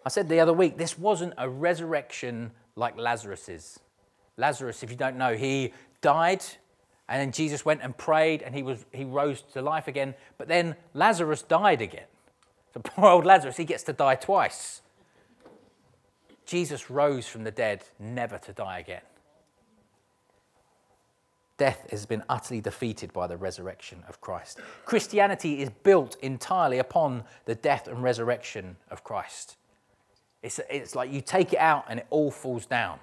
I 0.06 0.10
said 0.10 0.30
the 0.30 0.40
other 0.40 0.54
week, 0.54 0.78
this 0.78 1.00
wasn't 1.00 1.34
a 1.36 1.50
resurrection 1.50 2.52
like 2.76 2.96
Lazarus's. 2.96 3.80
Lazarus, 4.40 4.82
if 4.82 4.90
you 4.90 4.96
don't 4.96 5.18
know, 5.18 5.36
he 5.36 5.74
died 6.02 6.44
and 7.10 7.20
then 7.20 7.32
Jesus 7.32 7.66
went 7.66 7.82
and 7.82 7.98
prayed 7.98 8.44
and 8.44 8.54
he, 8.54 8.62
was, 8.62 8.86
he 8.94 9.04
rose 9.04 9.42
to 9.54 9.62
life 9.62 9.88
again. 9.88 10.14
But 10.38 10.48
then 10.48 10.76
Lazarus 10.94 11.42
died 11.42 11.82
again. 11.82 12.06
So 12.72 12.82
poor 12.82 13.10
old 13.10 13.26
Lazarus, 13.26 13.58
he 13.58 13.66
gets 13.66 13.82
to 13.86 13.94
die 13.94 14.14
twice. 14.14 14.84
Jesus 16.46 16.92
rose 16.92 17.28
from 17.28 17.44
the 17.44 17.50
dead, 17.50 17.84
never 17.98 18.38
to 18.38 18.54
die 18.54 18.78
again. 18.78 19.02
Death 21.58 21.88
has 21.90 22.06
been 22.06 22.22
utterly 22.30 22.62
defeated 22.62 23.12
by 23.12 23.26
the 23.26 23.38
resurrection 23.38 24.04
of 24.08 24.22
Christ. 24.22 24.60
Christianity 24.86 25.64
is 25.64 25.72
built 25.82 26.16
entirely 26.22 26.78
upon 26.78 27.24
the 27.46 27.56
death 27.56 27.88
and 27.88 28.04
resurrection 28.04 28.78
of 28.92 29.04
Christ. 29.04 29.58
It's, 30.44 30.60
it's 30.70 30.96
like 30.96 31.12
you 31.12 31.22
take 31.22 31.54
it 31.54 31.60
out 31.60 31.86
and 31.90 32.02
it 32.02 32.08
all 32.12 32.30
falls 32.30 32.68
down. 32.68 33.00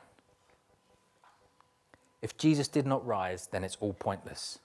If 2.27 2.37
Jesus 2.37 2.67
did 2.67 2.89
not 2.89 3.07
rise, 3.07 3.47
then 3.53 3.63
it's 3.63 3.77
all 3.79 3.93
pointless. 3.93 4.59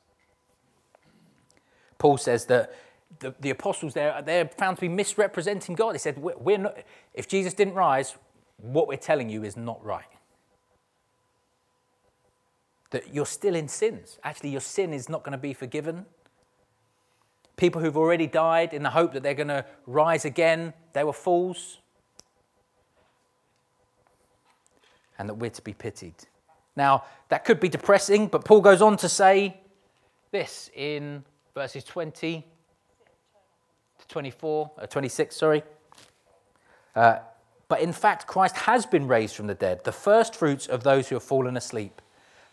Paul 2.00 2.18
says 2.18 2.48
that 2.48 2.74
the, 3.20 3.36
the 3.40 3.52
apostles 3.52 3.94
there 3.94 4.20
they're 4.24 4.48
found 4.48 4.78
to 4.78 4.82
be 4.82 4.90
misrepresenting 4.90 5.76
God. 5.76 5.92
He 5.92 6.00
said, 6.00 6.18
we're 6.18 6.58
not, 6.58 6.76
if 7.14 7.28
Jesus 7.28 7.54
didn't 7.54 7.76
rise, 7.76 8.16
what 8.58 8.88
we're 8.88 8.98
telling 8.98 9.30
you 9.30 9.44
is 9.44 9.56
not 9.56 9.86
right. 9.86 10.06
That 12.90 13.14
you're 13.14 13.28
still 13.28 13.54
in 13.54 13.68
sins. 13.68 14.18
Actually, 14.24 14.50
your 14.50 14.62
sin 14.62 14.92
is 14.92 15.08
not 15.08 15.22
going 15.22 15.34
to 15.34 15.38
be 15.38 15.54
forgiven. 15.54 16.08
People 17.58 17.80
who've 17.80 17.96
already 17.96 18.26
died 18.26 18.74
in 18.74 18.82
the 18.82 18.90
hope 18.90 19.14
that 19.14 19.22
they're 19.22 19.36
going 19.36 19.50
to 19.50 19.68
rise 19.86 20.26
again, 20.26 20.74
they 20.94 21.04
were 21.04 21.14
fools. 21.14 21.78
and 25.22 25.30
that 25.30 25.36
we're 25.36 25.52
to 25.52 25.62
be 25.62 25.74
pitied. 25.74 26.16
Now, 26.76 27.04
that 27.30 27.46
could 27.46 27.60
be 27.60 27.70
depressing, 27.70 28.28
but 28.28 28.46
Paul 28.46 28.62
goes 28.62 28.82
on 28.82 28.98
to 28.98 29.10
say 29.10 29.58
this 30.32 30.70
in 30.76 31.24
verses 31.54 31.84
20 31.84 32.46
to 34.00 34.08
24, 34.08 34.72
uh, 34.78 34.88
26, 34.88 35.36
sorry. 35.36 35.64
Uh, 36.96 37.20
but 37.68 37.82
in 37.82 37.94
fact, 37.94 38.28
Christ 38.28 38.56
has 38.58 38.86
been 38.86 39.08
raised 39.08 39.36
from 39.36 39.48
the 39.48 39.54
dead, 39.54 39.84
the 39.84 39.92
first 39.92 40.36
fruits 40.36 40.68
of 40.68 40.84
those 40.84 41.10
who 41.10 41.16
have 41.16 41.24
fallen 41.24 41.58
asleep. 41.58 42.02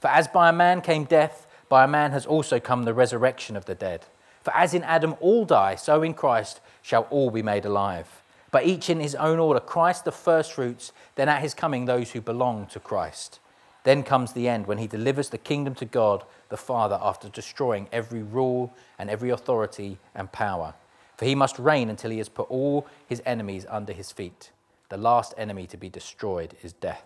For 0.01 0.09
as 0.09 0.29
by 0.29 0.49
a 0.49 0.53
man 0.53 0.81
came 0.81 1.05
death, 1.05 1.47
by 1.69 1.85
a 1.85 1.89
man 1.89 2.13
has 2.13 2.27
also 2.27 2.61
come 2.61 2.85
the 2.85 2.95
resurrection 2.95 3.57
of 3.57 3.65
the 3.65 3.75
dead. 3.75 4.07
For 4.43 4.55
as 4.55 4.75
in 4.75 4.85
Adam 4.85 5.17
all 5.21 5.45
die, 5.45 5.75
so 5.75 6.03
in 6.03 6.15
Christ 6.15 6.61
shall 6.83 7.03
all 7.11 7.31
be 7.31 7.43
made 7.43 7.65
alive 7.65 8.23
but 8.51 8.67
each 8.67 8.89
in 8.89 9.01
his 9.01 9.15
own 9.15 9.39
order 9.39 9.61
Christ 9.61 10.05
the 10.05 10.13
firstfruits, 10.13 10.93
then 11.15 11.29
at 11.29 11.43
his 11.43 11.55
coming 11.55 11.85
those 11.85 12.13
who 12.13 12.21
belong 12.21 12.67
to 12.67 12.81
Christ. 12.81 13.41
Then 13.85 14.03
comes 14.03 14.33
the 14.33 14.49
end 14.49 14.67
when 14.67 14.79
he 14.79 14.87
delivers 14.87 15.29
the 15.29 15.39
kingdom 15.39 15.75
to 15.77 15.85
God 15.85 16.25
the 16.49 16.57
Father 16.57 16.99
after 17.01 17.29
destroying 17.29 17.89
every 17.93 18.23
rule 18.23 18.73
and 18.99 19.09
every 19.09 19.31
authority 19.31 19.99
and 20.15 20.31
power. 20.33 20.75
For 21.17 21.25
he 21.25 21.35
must 21.35 21.59
reign 21.59 21.89
until 21.91 22.11
he 22.11 22.19
has 22.19 22.29
put 22.29 22.51
all 22.51 22.87
his 23.07 23.23
enemies 23.27 23.67
under 23.69 23.93
his 23.93 24.13
feet. 24.13 24.51
The 24.89 24.97
last 24.97 25.35
enemy 25.37 25.67
to 25.67 25.77
be 25.77 25.89
destroyed 25.89 26.57
is 26.63 26.73
death. 26.73 27.05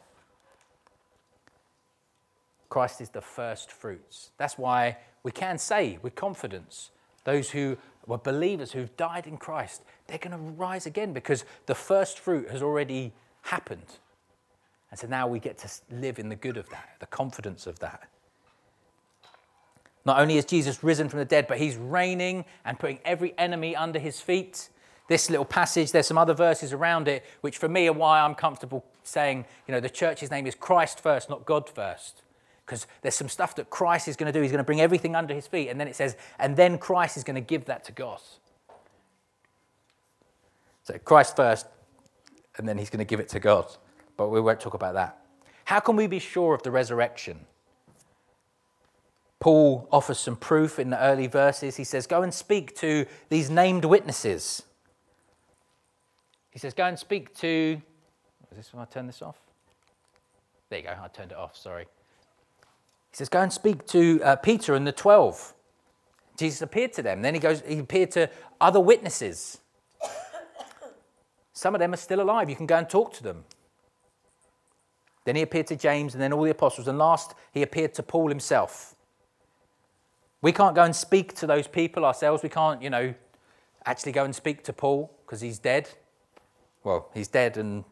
Christ 2.69 3.01
is 3.01 3.11
the 3.11 3.21
first 3.21 3.71
fruits. 3.71 4.31
That's 4.39 4.57
why 4.57 4.97
we 5.23 5.31
can 5.31 5.59
say 5.59 5.99
with 6.03 6.15
confidence, 6.15 6.91
those 7.25 7.51
who 7.51 7.77
were 8.07 8.19
believers 8.19 8.73
who've 8.73 8.97
died 8.97 9.27
in 9.27 9.37
Christ, 9.37 9.83
they're 10.07 10.19
going 10.19 10.33
to 10.33 10.53
rise 10.53 10.87
again 10.87 11.13
because 11.13 11.45
the 11.67 11.75
first 11.75 12.19
fruit 12.19 12.51
has 12.51 12.63
already 12.63 13.13
happened. 13.43 13.99
And 14.93 15.01
so 15.01 15.09
now 15.09 15.27
we 15.27 15.41
get 15.41 15.59
to 15.59 15.69
live 15.91 16.21
in 16.21 16.29
the 16.29 16.37
good 16.37 16.57
of 16.57 16.69
that, 16.69 16.91
the 17.01 17.07
confidence 17.07 17.67
of 17.67 17.81
that. 17.81 18.09
Not 20.05 20.21
only 20.21 20.37
is 20.37 20.45
Jesus 20.45 20.85
risen 20.85 21.09
from 21.09 21.19
the 21.19 21.25
dead, 21.25 21.49
but 21.49 21.59
he's 21.59 21.77
reigning 21.77 22.45
and 22.65 22.79
putting 22.79 23.01
every 23.05 23.35
enemy 23.39 23.75
under 23.75 23.99
his 23.99 24.21
feet. 24.21 24.69
This 25.09 25.29
little 25.29 25.45
passage, 25.45 25.91
there's 25.91 26.07
some 26.07 26.19
other 26.19 26.35
verses 26.35 26.73
around 26.73 27.09
it, 27.09 27.25
which 27.41 27.59
for 27.59 27.69
me 27.69 27.89
are 27.89 27.93
why 27.93 28.21
I'm 28.21 28.37
comfortable 28.37 28.85
saying, 29.03 29.47
you 29.67 29.73
know, 29.73 29.81
the 29.81 29.91
church's 29.91 30.31
name 30.31 30.47
is 30.47 30.55
Christ 30.55 31.01
first, 31.01 31.29
not 31.29 31.45
God 31.45 31.69
first 31.69 32.23
because 32.73 32.87
there's 33.03 33.15
some 33.15 33.29
stuff 33.29 33.55
that 33.57 33.71
Christ 33.71 34.09
is 34.09 34.17
going 34.17 34.33
to 34.33 34.39
do. 34.39 34.41
He's 34.41 34.53
going 34.53 34.59
to 34.59 34.65
bring 34.65 34.81
everything 34.81 35.17
under 35.17 35.35
his 35.35 35.47
feet. 35.47 35.69
And 35.69 35.81
then 35.81 35.89
it 35.89 35.97
says, 35.97 36.17
and 36.39 36.57
then 36.57 36.79
Christ 36.79 37.17
is 37.17 37.25
going 37.25 37.35
to 37.35 37.41
give 37.41 37.65
that 37.67 37.85
to 37.85 37.93
God. 37.93 38.21
So 40.85 40.97
Christ 40.99 41.37
first, 41.37 41.67
and 42.57 42.69
then 42.69 42.79
he's 42.79 42.91
going 42.91 42.99
to 42.99 43.05
give 43.05 43.21
it 43.21 43.29
to 43.31 43.41
God. 43.41 43.67
But 44.23 44.29
we 44.29 44.41
won't 44.41 44.61
talk 44.61 44.75
about 44.75 44.95
that. 44.95 45.19
How 45.65 45.81
can 45.81 45.97
we 45.97 46.07
be 46.07 46.21
sure 46.21 46.55
of 46.55 46.63
the 46.63 46.71
resurrection? 46.71 47.41
Paul 49.41 49.89
offers 49.91 50.21
some 50.21 50.37
proof 50.37 50.79
in 50.79 50.91
the 50.91 51.03
early 51.03 51.27
verses. 51.27 51.77
He 51.77 51.83
says, 51.83 52.07
Go 52.07 52.23
and 52.23 52.33
speak 52.33 52.77
to 52.77 53.07
these 53.31 53.51
named 53.51 53.85
witnesses. 53.85 54.63
He 56.53 56.61
says, 56.61 56.73
Go 56.73 56.85
and 56.85 56.97
speak 56.97 57.35
to. 57.39 57.83
Is 58.53 58.57
this 58.57 58.73
when 58.73 58.81
I 58.81 58.85
turn 58.85 59.09
this 59.09 59.23
off? 59.23 59.41
There 60.69 60.79
you 60.79 60.85
go, 60.85 60.95
I 61.03 61.09
turned 61.09 61.33
it 61.33 61.37
off, 61.39 61.57
sorry. 61.57 61.89
He 63.11 63.17
says, 63.17 63.29
Go 63.29 63.41
and 63.41 63.53
speak 63.53 63.89
to 63.89 64.21
uh, 64.23 64.37
Peter 64.37 64.77
and 64.77 64.87
the 64.87 64.93
12. 64.93 65.53
Jesus 66.37 66.63
appeared 66.63 66.93
to 66.93 67.03
them. 67.03 67.23
Then 67.23 67.35
he 67.35 67.41
goes, 67.41 67.61
he 67.67 67.81
appeared 67.81 68.13
to 68.13 68.31
other 68.61 68.79
witnesses. 68.79 69.59
Some 71.53 71.75
of 71.75 71.81
them 71.81 71.93
are 71.93 71.97
still 71.97 72.21
alive. 72.21 72.49
You 72.49 72.55
can 72.55 72.67
go 72.67 72.77
and 72.77 72.89
talk 72.89 73.13
to 73.15 73.25
them. 73.25 73.47
Then 75.25 75.37
he 75.37 75.43
appeared 75.43 75.69
to 75.69 75.77
James 75.77 76.15
and 76.15 76.23
then 76.23 76.33
all 76.33 76.43
the 76.43 76.51
apostles. 76.51 76.89
And 76.89 76.99
last, 76.99 77.35
he 77.53 77.63
appeared 77.63 77.95
to 77.95 78.03
Paul 78.03 78.29
himself. 78.29 78.95
We 80.41 80.53
can't 80.53 80.75
go 80.75 80.83
and 80.83 80.95
speak 80.95 81.35
to 81.37 81.47
those 81.47 81.69
people 81.69 82.05
ourselves. 82.05 82.43
We 82.43 82.49
can't, 82.49 82.83
you 82.83 82.91
know, 82.91 83.15
actually 83.87 84.13
go 84.13 84.25
and 84.25 84.35
speak 84.35 84.65
to 84.65 84.73
Paul 84.73 85.13
because 85.25 85.41
he's 85.41 85.59
dead. 85.59 85.89
Well, 86.83 87.09
he's 87.15 87.29
dead 87.29 87.57
and 87.57 87.85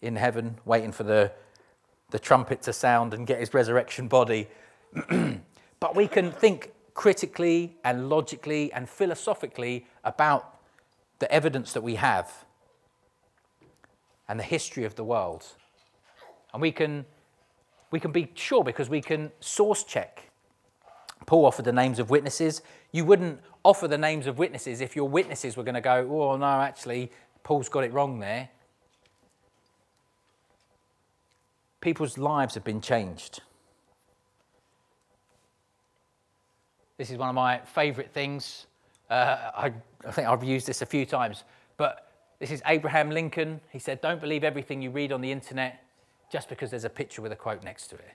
in 0.00 0.16
heaven, 0.16 0.56
waiting 0.64 0.90
for 0.90 1.04
the, 1.04 1.30
the 2.10 2.18
trumpet 2.18 2.62
to 2.62 2.72
sound 2.72 3.14
and 3.14 3.26
get 3.26 3.38
his 3.38 3.54
resurrection 3.54 4.08
body. 4.08 4.48
but 5.80 5.94
we 5.94 6.08
can 6.08 6.32
think 6.32 6.72
critically 6.94 7.76
and 7.84 8.08
logically 8.08 8.72
and 8.72 8.88
philosophically 8.88 9.86
about 10.04 10.58
the 11.20 11.30
evidence 11.32 11.72
that 11.72 11.82
we 11.82 11.94
have 11.94 12.44
and 14.28 14.40
the 14.40 14.44
history 14.44 14.84
of 14.84 14.96
the 14.96 15.04
world. 15.04 15.46
And 16.52 16.60
we 16.60 16.72
can, 16.72 17.04
we 17.90 18.00
can 18.00 18.12
be 18.12 18.30
sure 18.34 18.64
because 18.64 18.88
we 18.88 19.00
can 19.00 19.30
source 19.40 19.84
check. 19.84 20.30
Paul 21.26 21.46
offered 21.46 21.64
the 21.64 21.72
names 21.72 21.98
of 21.98 22.10
witnesses. 22.10 22.62
You 22.90 23.04
wouldn't 23.04 23.40
offer 23.64 23.88
the 23.88 23.98
names 23.98 24.26
of 24.26 24.38
witnesses 24.38 24.80
if 24.80 24.96
your 24.96 25.08
witnesses 25.08 25.56
were 25.56 25.62
going 25.62 25.76
to 25.76 25.80
go, 25.80 26.08
oh, 26.10 26.36
no, 26.36 26.60
actually, 26.60 27.12
Paul's 27.42 27.68
got 27.68 27.84
it 27.84 27.92
wrong 27.92 28.18
there. 28.18 28.48
People's 31.80 32.18
lives 32.18 32.54
have 32.54 32.64
been 32.64 32.80
changed. 32.80 33.40
This 36.98 37.10
is 37.10 37.18
one 37.18 37.28
of 37.28 37.34
my 37.34 37.58
favourite 37.58 38.12
things 38.12 38.66
Uh, 39.10 39.50
I, 39.54 39.72
I 40.08 40.10
think 40.10 40.26
I've 40.26 40.42
used 40.42 40.66
this 40.66 40.80
a 40.80 40.86
few 40.86 41.04
times, 41.04 41.44
but 41.76 42.10
this 42.38 42.50
is 42.50 42.62
Abraham 42.64 43.10
Lincoln. 43.10 43.60
He 43.70 43.78
said, 43.78 44.00
Don't 44.00 44.20
believe 44.20 44.42
everything 44.42 44.80
you 44.80 44.90
read 44.90 45.12
on 45.12 45.20
the 45.20 45.30
internet 45.30 45.84
just 46.32 46.48
because 46.48 46.70
there's 46.70 46.84
a 46.84 46.90
picture 46.90 47.20
with 47.20 47.30
a 47.30 47.36
quote 47.36 47.62
next 47.62 47.88
to 47.88 47.96
it. 47.96 48.14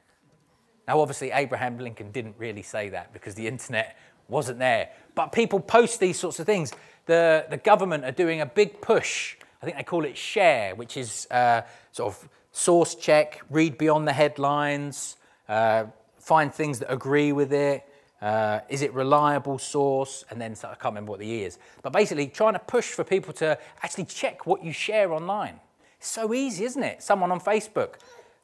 Now, 0.88 1.00
obviously, 1.00 1.32
Abraham 1.32 1.78
Lincoln 1.78 2.12
didn't 2.12 2.36
really 2.40 2.64
say 2.64 2.90
that 2.90 3.14
because 3.14 3.36
the 3.36 3.46
internet 3.46 3.96
wasn't 4.28 4.58
there. 4.58 4.90
But 5.14 5.32
people 5.32 5.60
post 5.60 6.00
these 6.00 6.20
sorts 6.20 6.40
of 6.40 6.48
things. 6.48 6.74
The, 7.06 7.46
the 7.50 7.58
government 7.58 8.06
are 8.06 8.12
doing 8.12 8.42
a 8.42 8.46
big 8.46 8.82
push. 8.82 9.36
I 9.62 9.66
think 9.66 9.78
they 9.78 9.84
call 9.84 10.04
it 10.04 10.18
share, 10.18 10.74
which 10.74 10.98
is 10.98 11.28
uh, 11.30 11.62
sort 11.92 12.14
of 12.14 12.30
source 12.52 12.96
check, 12.96 13.42
read 13.52 13.78
beyond 13.78 14.08
the 14.08 14.14
headlines, 14.14 15.18
uh, 15.48 15.86
find 16.18 16.52
things 16.52 16.80
that 16.80 16.92
agree 16.92 17.32
with 17.32 17.54
it. 17.54 17.84
Uh, 18.20 18.62
is 18.68 18.82
it 18.82 18.92
reliable 18.96 19.60
source? 19.60 20.26
And 20.32 20.42
then 20.42 20.54
I 20.64 20.74
can't 20.74 20.86
remember 20.86 21.12
what 21.12 21.20
the 21.20 21.28
E 21.28 21.44
is. 21.44 21.60
But 21.84 21.94
basically, 21.94 22.28
trying 22.28 22.54
to 22.54 22.60
push 22.60 22.88
for 22.88 23.04
people 23.04 23.32
to 23.34 23.60
actually 23.84 24.06
check 24.06 24.48
what 24.48 24.64
you 24.64 24.72
share 24.72 25.14
online. 25.14 25.60
So 26.08 26.34
easy, 26.34 26.64
isn't 26.64 26.84
it? 26.84 27.04
Someone 27.04 27.32
on 27.32 27.42
Facebook, 27.42 27.96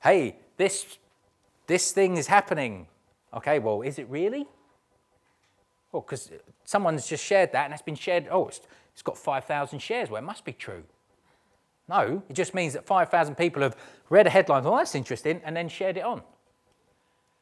hey, 0.03 0.35
this, 0.57 0.97
this 1.65 1.91
thing 1.91 2.17
is 2.17 2.27
happening. 2.27 2.87
Okay, 3.33 3.59
well, 3.59 3.81
is 3.81 3.97
it 3.97 4.07
really? 4.09 4.41
Oh, 4.41 4.49
well, 5.93 6.01
because 6.01 6.29
someone's 6.65 7.07
just 7.07 7.23
shared 7.23 7.53
that 7.53 7.65
and 7.65 7.73
it's 7.73 7.81
been 7.81 7.95
shared. 7.95 8.27
Oh, 8.29 8.49
it's, 8.49 8.59
it's 8.91 9.01
got 9.01 9.17
5,000 9.17 9.79
shares. 9.79 10.09
Well, 10.09 10.21
it 10.21 10.25
must 10.25 10.43
be 10.43 10.51
true. 10.51 10.83
No, 11.87 12.21
it 12.29 12.33
just 12.33 12.53
means 12.53 12.73
that 12.73 12.85
5,000 12.85 13.35
people 13.35 13.61
have 13.61 13.77
read 14.09 14.27
a 14.27 14.29
headline, 14.29 14.65
oh, 14.65 14.77
that's 14.77 14.93
interesting, 14.93 15.41
and 15.45 15.55
then 15.55 15.69
shared 15.69 15.95
it 15.95 16.03
on. 16.03 16.21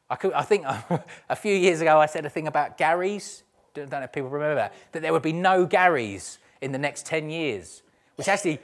I, 0.08 0.18
could, 0.18 0.34
I 0.34 0.44
think 0.44 0.66
a 1.30 1.36
few 1.36 1.56
years 1.56 1.82
ago 1.82 2.00
I 2.00 2.06
said 2.06 2.26
a 2.26 2.30
thing 2.30 2.48
about 2.48 2.78
Garys. 2.78 3.42
Don't 3.74 3.92
know 3.92 4.02
if 4.02 4.12
people 4.12 4.30
remember 4.30 4.56
that. 4.56 4.74
That 4.92 5.02
there 5.02 5.14
would 5.14 5.22
be 5.24 5.34
no 5.34 5.66
Garys 5.66 6.38
in 6.62 6.72
the 6.72 6.78
next 6.78 7.08
10 7.08 7.30
years, 7.30 7.82
which 8.18 8.28
actually, 8.28 8.60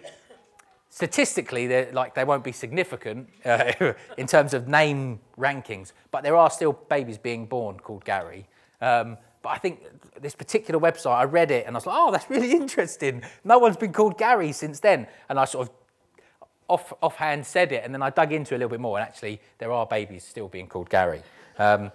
statistically, 0.97 1.85
like 1.91 2.15
they 2.15 2.23
won't 2.23 2.43
be 2.43 2.51
significant 2.51 3.29
uh, 3.45 3.71
in 4.17 4.25
terms 4.25 4.55
of 4.55 4.67
name 4.67 5.19
rankings, 5.37 5.91
but 6.09 6.23
there 6.23 6.35
are 6.35 6.49
still 6.49 6.73
babies 6.73 7.19
being 7.19 7.45
born 7.45 7.79
called 7.79 8.03
Gary. 8.03 8.47
Um, 8.81 9.15
but 9.43 9.49
I 9.49 9.59
think 9.59 9.83
this 10.19 10.33
particular 10.33 10.79
website, 10.79 11.13
I 11.13 11.25
read 11.25 11.51
it 11.51 11.67
and 11.67 11.75
I 11.75 11.77
was 11.77 11.85
like, 11.85 11.95
oh, 11.95 12.09
that's 12.11 12.27
really 12.31 12.51
interesting. 12.63 13.21
No 13.43 13.59
one's 13.59 13.77
been 13.77 13.93
called 13.93 14.17
Gary 14.17 14.51
since 14.51 14.79
then. 14.79 15.05
And 15.29 15.39
I 15.39 15.45
sort 15.45 15.67
of 15.67 15.75
off, 16.67 16.91
offhand 16.99 17.45
said 17.45 17.71
it, 17.73 17.83
and 17.85 17.93
then 17.93 18.01
I 18.01 18.09
dug 18.09 18.33
into 18.33 18.55
it 18.55 18.57
a 18.57 18.59
little 18.59 18.71
bit 18.71 18.79
more, 18.79 18.97
and 18.97 19.07
actually, 19.07 19.39
there 19.59 19.71
are 19.71 19.85
babies 19.85 20.23
still 20.23 20.47
being 20.47 20.65
called 20.65 20.89
Gary. 20.89 21.21
Um, 21.59 21.91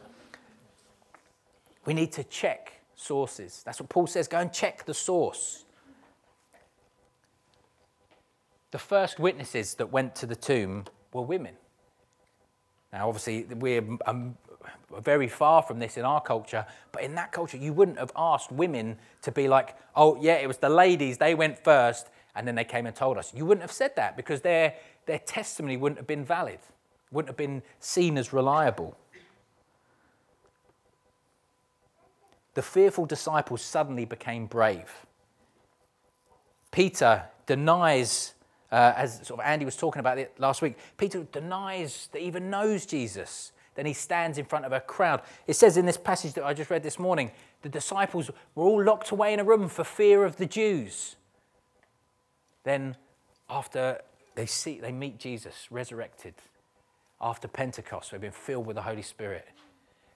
we 1.86 1.92
need 1.92 2.12
to 2.12 2.22
check 2.22 2.72
sources. 2.94 3.62
That's 3.64 3.80
what 3.80 3.88
Paul 3.88 4.06
says 4.06 4.28
go 4.28 4.38
and 4.38 4.52
check 4.52 4.84
the 4.84 4.94
source. 4.94 5.64
The 8.72 8.78
first 8.78 9.20
witnesses 9.20 9.74
that 9.74 9.92
went 9.92 10.16
to 10.16 10.26
the 10.26 10.34
tomb 10.34 10.86
were 11.12 11.22
women. 11.22 11.54
Now, 12.92 13.08
obviously, 13.08 13.44
we're 13.54 13.84
um, 14.06 14.36
very 15.02 15.28
far 15.28 15.62
from 15.62 15.78
this 15.78 15.96
in 15.96 16.04
our 16.04 16.20
culture, 16.20 16.66
but 16.90 17.02
in 17.02 17.14
that 17.14 17.32
culture, 17.32 17.56
you 17.56 17.72
wouldn't 17.72 17.98
have 17.98 18.12
asked 18.16 18.50
women 18.50 18.98
to 19.22 19.30
be 19.30 19.48
like, 19.48 19.76
oh, 19.94 20.18
yeah, 20.20 20.34
it 20.34 20.46
was 20.46 20.58
the 20.58 20.68
ladies, 20.68 21.18
they 21.18 21.34
went 21.34 21.62
first, 21.62 22.08
and 22.34 22.46
then 22.46 22.54
they 22.54 22.64
came 22.64 22.86
and 22.86 22.96
told 22.96 23.18
us. 23.18 23.32
You 23.34 23.44
wouldn't 23.46 23.62
have 23.62 23.72
said 23.72 23.94
that 23.96 24.16
because 24.16 24.40
their, 24.40 24.74
their 25.06 25.18
testimony 25.18 25.76
wouldn't 25.76 25.98
have 25.98 26.06
been 26.06 26.24
valid, 26.24 26.58
wouldn't 27.10 27.28
have 27.28 27.36
been 27.36 27.62
seen 27.78 28.16
as 28.16 28.32
reliable. 28.32 28.96
The 32.54 32.62
fearful 32.62 33.06
disciples 33.06 33.62
suddenly 33.62 34.04
became 34.04 34.46
brave. 34.46 35.06
Peter 36.70 37.24
denies, 37.46 38.34
uh, 38.72 38.94
as 38.96 39.26
sort 39.26 39.38
of 39.38 39.46
Andy 39.46 39.64
was 39.64 39.76
talking 39.76 40.00
about 40.00 40.18
it 40.18 40.32
last 40.38 40.62
week, 40.62 40.76
Peter 40.96 41.24
denies 41.24 42.08
that 42.12 42.22
he 42.22 42.26
even 42.26 42.50
knows 42.50 42.86
Jesus. 42.86 43.52
Then 43.74 43.86
he 43.86 43.92
stands 43.92 44.38
in 44.38 44.44
front 44.44 44.64
of 44.64 44.72
a 44.72 44.80
crowd. 44.80 45.22
It 45.46 45.54
says 45.54 45.76
in 45.76 45.86
this 45.86 45.96
passage 45.96 46.32
that 46.34 46.44
I 46.44 46.54
just 46.54 46.70
read 46.70 46.82
this 46.82 46.98
morning, 46.98 47.30
the 47.62 47.68
disciples 47.68 48.30
were 48.54 48.64
all 48.64 48.82
locked 48.82 49.10
away 49.10 49.32
in 49.32 49.40
a 49.40 49.44
room 49.44 49.68
for 49.68 49.84
fear 49.84 50.24
of 50.24 50.36
the 50.36 50.46
Jews. 50.46 51.16
Then, 52.64 52.96
after 53.48 54.00
they 54.34 54.46
see, 54.46 54.80
they 54.80 54.92
meet 54.92 55.18
Jesus 55.18 55.68
resurrected, 55.70 56.34
after 57.20 57.48
Pentecost, 57.48 58.10
they've 58.10 58.20
been 58.20 58.32
filled 58.32 58.66
with 58.66 58.76
the 58.76 58.82
Holy 58.82 59.02
Spirit. 59.02 59.46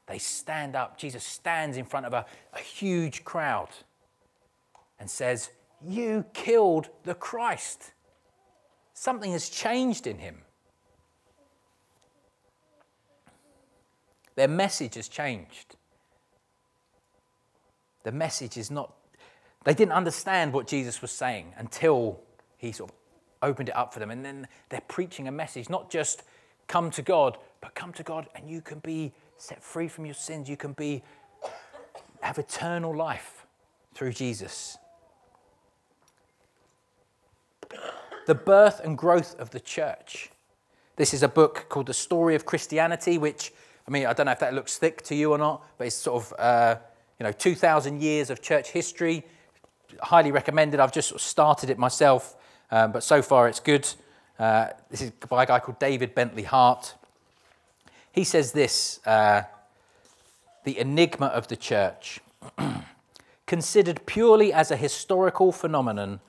They 0.07 0.19
stand 0.19 0.75
up. 0.75 0.99
Jesus 0.99 1.25
stands 1.25 1.77
in 1.77 1.85
front 1.85 2.07
of 2.07 2.13
a, 2.13 2.27
a 2.53 2.59
huge 2.59 3.25
crowd 3.25 3.69
and 4.99 5.11
says, 5.11 5.51
You 5.85 6.25
killed 6.33 6.89
the 7.05 7.15
Christ. 7.15 7.93
Something 8.99 9.33
has 9.33 9.51
changed 9.51 10.07
in 10.07 10.17
him. 10.17 10.39
Their 14.37 14.49
message 14.49 14.95
has 14.95 15.07
changed. 15.07 15.77
The 18.05 18.13
message 18.13 18.57
is 18.57 18.71
not, 18.71 18.95
they 19.65 19.75
didn't 19.75 19.93
understand 19.93 20.55
what 20.55 20.67
Jesus 20.67 21.03
was 21.03 21.11
saying 21.11 21.53
until 21.59 22.21
he 22.57 22.73
sort 22.73 22.91
of 22.91 22.97
opened 23.43 23.69
it 23.69 23.77
up 23.77 23.93
for 23.93 24.01
them. 24.01 24.11
And 24.11 24.25
then 24.25 24.49
they're 24.71 24.81
preaching 24.89 25.29
a 25.29 25.33
message, 25.33 25.69
not 25.69 25.91
just 25.91 26.23
come 26.67 26.91
to 26.93 27.03
God, 27.03 27.37
but 27.61 27.75
come 27.75 27.93
to 27.93 28.03
God 28.03 28.29
and 28.35 28.49
you 28.49 28.63
can 28.63 28.79
be 28.79 29.13
set 29.37 29.63
free 29.63 29.89
from 29.89 30.07
your 30.07 30.15
sins. 30.15 30.49
You 30.49 30.57
can 30.57 30.73
be 30.73 31.03
have 32.23 32.39
eternal 32.39 32.97
life 32.97 33.47
through 33.93 34.15
Jesus. 34.15 34.79
The 38.27 38.35
birth 38.35 38.81
and 38.83 38.99
growth 38.99 39.39
of 39.39 39.51
the 39.51 39.61
church. 39.61 40.31
This 40.97 41.15
is 41.15 41.23
a 41.23 41.29
book 41.29 41.67
called 41.69 41.87
The 41.87 41.95
Story 41.95 42.35
of 42.35 42.45
Christianity, 42.45 43.19
which, 43.19 43.53
I 43.87 43.91
mean, 43.93 44.05
I 44.07 44.13
don't 44.13 44.27
know 44.27 44.33
if 44.33 44.41
that 44.41 44.53
looks 44.53 44.79
thick 44.79 45.03
to 45.03 45.15
you 45.15 45.31
or 45.31 45.39
not, 45.39 45.65
but 45.79 45.87
it's 45.87 45.97
sort 45.97 46.25
of, 46.25 46.35
uh, 46.39 46.77
you 47.21 47.25
know, 47.25 47.31
2,000 47.31 48.03
years 48.03 48.29
of 48.31 48.43
church 48.43 48.71
history. 48.71 49.25
Highly 50.03 50.33
recommended. 50.33 50.81
I've 50.81 50.93
just 50.93 51.19
started 51.21 51.71
it 51.71 51.79
myself. 51.79 52.35
Um, 52.73 52.91
but 52.91 53.05
so 53.05 53.23
far 53.23 53.49
it's 53.49 53.61
good. 53.61 53.89
Uh, 54.41 54.69
this 54.91 55.03
is 55.03 55.13
by 55.29 55.45
a 55.45 55.47
guy 55.47 55.61
called 55.61 55.79
David 55.79 56.13
Bentley 56.13 56.43
Hart. 56.43 56.95
He 58.11 58.25
says 58.25 58.51
this 58.51 58.99
uh, 59.07 59.43
the 60.65 60.79
enigma 60.79 61.27
of 61.27 61.47
the 61.47 61.57
church. 61.57 62.21
Considered 63.47 64.05
purely 64.05 64.53
as 64.53 64.73
a 64.73 64.77
historical 64.77 65.53
phenomenon, 65.53 66.21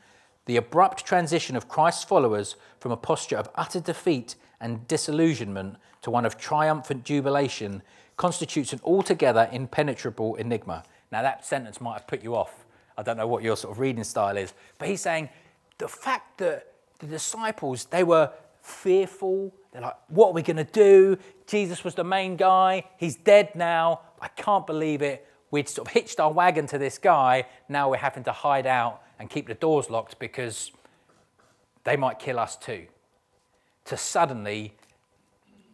the 0.47 0.55
abrupt 0.55 1.05
transition 1.05 1.55
of 1.55 1.67
Christ's 1.67 2.05
followers 2.05 2.55
from 2.79 2.91
a 2.91 2.97
posture 2.97 3.37
of 3.37 3.49
utter 3.55 3.79
defeat 3.79 4.35
and 4.59 4.87
disillusionment 4.87 5.75
to 6.01 6.09
one 6.09 6.25
of 6.25 6.37
triumphant 6.37 7.03
jubilation 7.03 7.83
constitutes 8.15 8.73
an 8.73 8.79
altogether 8.83 9.47
impenetrable 9.51 10.35
enigma. 10.35 10.83
Now, 11.11 11.21
that 11.21 11.45
sentence 11.45 11.79
might 11.79 11.93
have 11.93 12.07
put 12.07 12.23
you 12.23 12.35
off. 12.35 12.65
I 12.97 13.03
don't 13.03 13.17
know 13.17 13.27
what 13.27 13.43
your 13.43 13.55
sort 13.55 13.73
of 13.73 13.79
reading 13.79 14.03
style 14.03 14.37
is, 14.37 14.53
but 14.79 14.87
he's 14.87 15.01
saying 15.01 15.29
the 15.77 15.87
fact 15.87 16.39
that 16.39 16.73
the 16.99 17.07
disciples, 17.07 17.85
they 17.85 18.03
were 18.03 18.31
fearful. 18.61 19.53
They're 19.71 19.81
like, 19.81 19.97
what 20.07 20.29
are 20.29 20.33
we 20.33 20.41
going 20.41 20.57
to 20.57 20.63
do? 20.63 21.17
Jesus 21.45 21.83
was 21.83 21.93
the 21.93 22.03
main 22.03 22.37
guy. 22.37 22.85
He's 22.97 23.15
dead 23.15 23.53
now. 23.53 24.01
I 24.19 24.29
can't 24.29 24.65
believe 24.65 25.01
it. 25.01 25.27
We'd 25.51 25.69
sort 25.69 25.87
of 25.87 25.93
hitched 25.93 26.19
our 26.19 26.31
wagon 26.31 26.67
to 26.67 26.77
this 26.77 26.97
guy. 26.97 27.45
Now 27.69 27.89
we're 27.89 27.97
having 27.97 28.23
to 28.23 28.31
hide 28.31 28.65
out 28.65 29.01
and 29.19 29.29
keep 29.29 29.47
the 29.47 29.53
doors 29.53 29.89
locked 29.89 30.19
because 30.19 30.71
they 31.83 31.97
might 31.97 32.19
kill 32.19 32.39
us 32.39 32.55
too. 32.55 32.87
To 33.85 33.97
suddenly, 33.97 34.73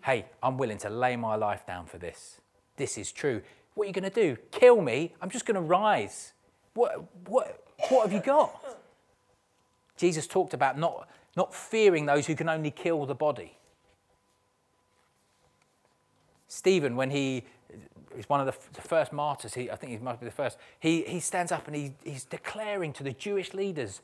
hey, 0.03 0.25
I'm 0.41 0.57
willing 0.57 0.77
to 0.79 0.89
lay 0.89 1.15
my 1.15 1.35
life 1.35 1.65
down 1.65 1.85
for 1.85 1.97
this. 1.97 2.39
This 2.77 2.97
is 2.97 3.11
true. 3.11 3.41
What 3.73 3.85
are 3.85 3.87
you 3.87 3.93
going 3.93 4.09
to 4.09 4.09
do? 4.09 4.37
Kill 4.51 4.81
me? 4.81 5.13
I'm 5.21 5.29
just 5.29 5.45
going 5.45 5.55
to 5.55 5.61
rise. 5.61 6.33
What, 6.73 7.05
what, 7.27 7.63
what 7.89 8.03
have 8.03 8.13
you 8.13 8.19
got? 8.19 8.63
Jesus 9.97 10.27
talked 10.27 10.53
about 10.53 10.77
not, 10.77 11.07
not 11.35 11.53
fearing 11.53 12.05
those 12.05 12.27
who 12.27 12.35
can 12.35 12.49
only 12.49 12.71
kill 12.71 13.05
the 13.05 13.15
body. 13.15 13.57
Stephen, 16.47 16.95
when 16.95 17.09
he 17.09 17.43
is 18.17 18.29
one 18.29 18.39
of 18.39 18.45
the, 18.45 18.81
the 18.81 18.87
first 18.87 19.13
martyrs, 19.13 19.53
he, 19.53 19.69
I 19.69 19.75
think 19.75 19.91
he 19.91 19.97
must 19.97 20.19
be 20.19 20.25
the 20.25 20.31
first, 20.31 20.57
he, 20.79 21.03
he 21.03 21.19
stands 21.19 21.51
up 21.51 21.67
and 21.67 21.75
he, 21.75 21.93
he's 22.03 22.23
declaring 22.23 22.93
to 22.93 23.03
the 23.03 23.13
Jewish 23.13 23.53
leaders 23.53 24.01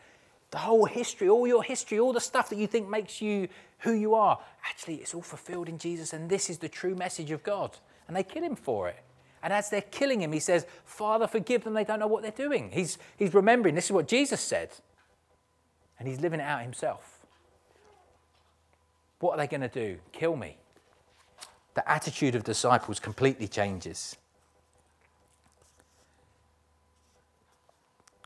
the 0.51 0.57
whole 0.57 0.85
history, 0.85 1.29
all 1.29 1.47
your 1.47 1.63
history, 1.63 1.99
all 1.99 2.13
the 2.13 2.19
stuff 2.19 2.49
that 2.49 2.57
you 2.57 2.65
think 2.65 2.89
makes 2.89 3.21
you 3.21 3.47
who 3.79 3.93
you 3.93 4.15
are. 4.15 4.39
Actually, 4.67 4.95
it's 4.95 5.13
all 5.13 5.21
fulfilled 5.21 5.69
in 5.69 5.77
Jesus, 5.77 6.11
and 6.11 6.29
this 6.29 6.49
is 6.49 6.57
the 6.57 6.69
true 6.69 6.95
message 6.95 7.29
of 7.29 7.43
God. 7.43 7.77
And 8.07 8.17
they 8.17 8.23
kill 8.23 8.43
him 8.43 8.55
for 8.55 8.89
it. 8.89 9.03
And 9.43 9.53
as 9.53 9.69
they're 9.69 9.81
killing 9.81 10.21
him, 10.21 10.31
he 10.31 10.39
says, 10.39 10.65
Father, 10.85 11.27
forgive 11.27 11.63
them, 11.63 11.75
they 11.75 11.83
don't 11.83 11.99
know 11.99 12.07
what 12.07 12.23
they're 12.23 12.31
doing. 12.31 12.71
He's, 12.71 12.97
he's 13.17 13.33
remembering, 13.33 13.75
this 13.75 13.85
is 13.85 13.91
what 13.91 14.07
Jesus 14.07 14.41
said 14.41 14.71
and 15.99 16.07
he's 16.07 16.21
living 16.21 16.39
it 16.39 16.43
out 16.43 16.61
himself. 16.61 17.19
What 19.19 19.33
are 19.33 19.37
they 19.37 19.47
going 19.47 19.61
to 19.61 19.67
do? 19.67 19.99
Kill 20.13 20.35
me? 20.35 20.57
The 21.79 21.89
attitude 21.89 22.35
of 22.35 22.43
disciples 22.43 22.99
completely 22.99 23.47
changes. 23.47 24.17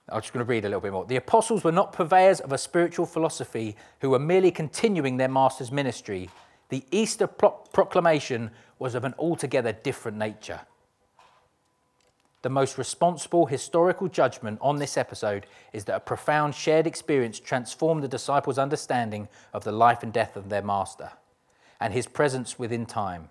I'm 0.10 0.22
just 0.22 0.34
going 0.34 0.44
to 0.44 0.50
read 0.50 0.66
a 0.66 0.70
little 0.70 0.82
bit 0.82 0.92
more. 0.92 1.06
The 1.06 1.18
apostles 1.18 1.64
were 1.64 1.72
not 1.72 1.94
purveyors 1.94 2.40
of 2.40 2.52
a 2.52 2.58
spiritual 2.58 3.06
philosophy 3.06 3.76
who 4.02 4.10
were 4.10 4.18
merely 4.18 4.50
continuing 4.50 5.18
their 5.18 5.28
master's 5.28 5.72
ministry. 5.72 6.32
The 6.70 6.84
Easter 6.90 7.28
pro- 7.28 7.52
proclamation 7.52 8.50
was 8.80 8.96
of 8.96 9.04
an 9.04 9.14
altogether 9.20 9.72
different 9.72 10.18
nature. 10.18 10.62
The 12.42 12.50
most 12.50 12.80
responsible 12.80 13.46
historical 13.46 14.08
judgment 14.08 14.58
on 14.64 14.78
this 14.78 14.98
episode 14.98 15.46
is 15.74 15.86
that 15.86 15.98
a 15.98 16.00
profound 16.00 16.56
shared 16.56 16.88
experience 16.88 17.40
transformed 17.40 18.02
the 18.02 18.08
disciples' 18.08 18.58
understanding 18.58 19.28
of 19.54 19.64
the 19.64 19.72
life 19.72 20.02
and 20.02 20.12
death 20.12 20.36
of 20.36 20.50
their 20.50 20.64
master 20.64 21.12
and 21.80 21.94
his 21.94 22.08
presence 22.08 22.58
within 22.58 22.88
time 22.88 23.30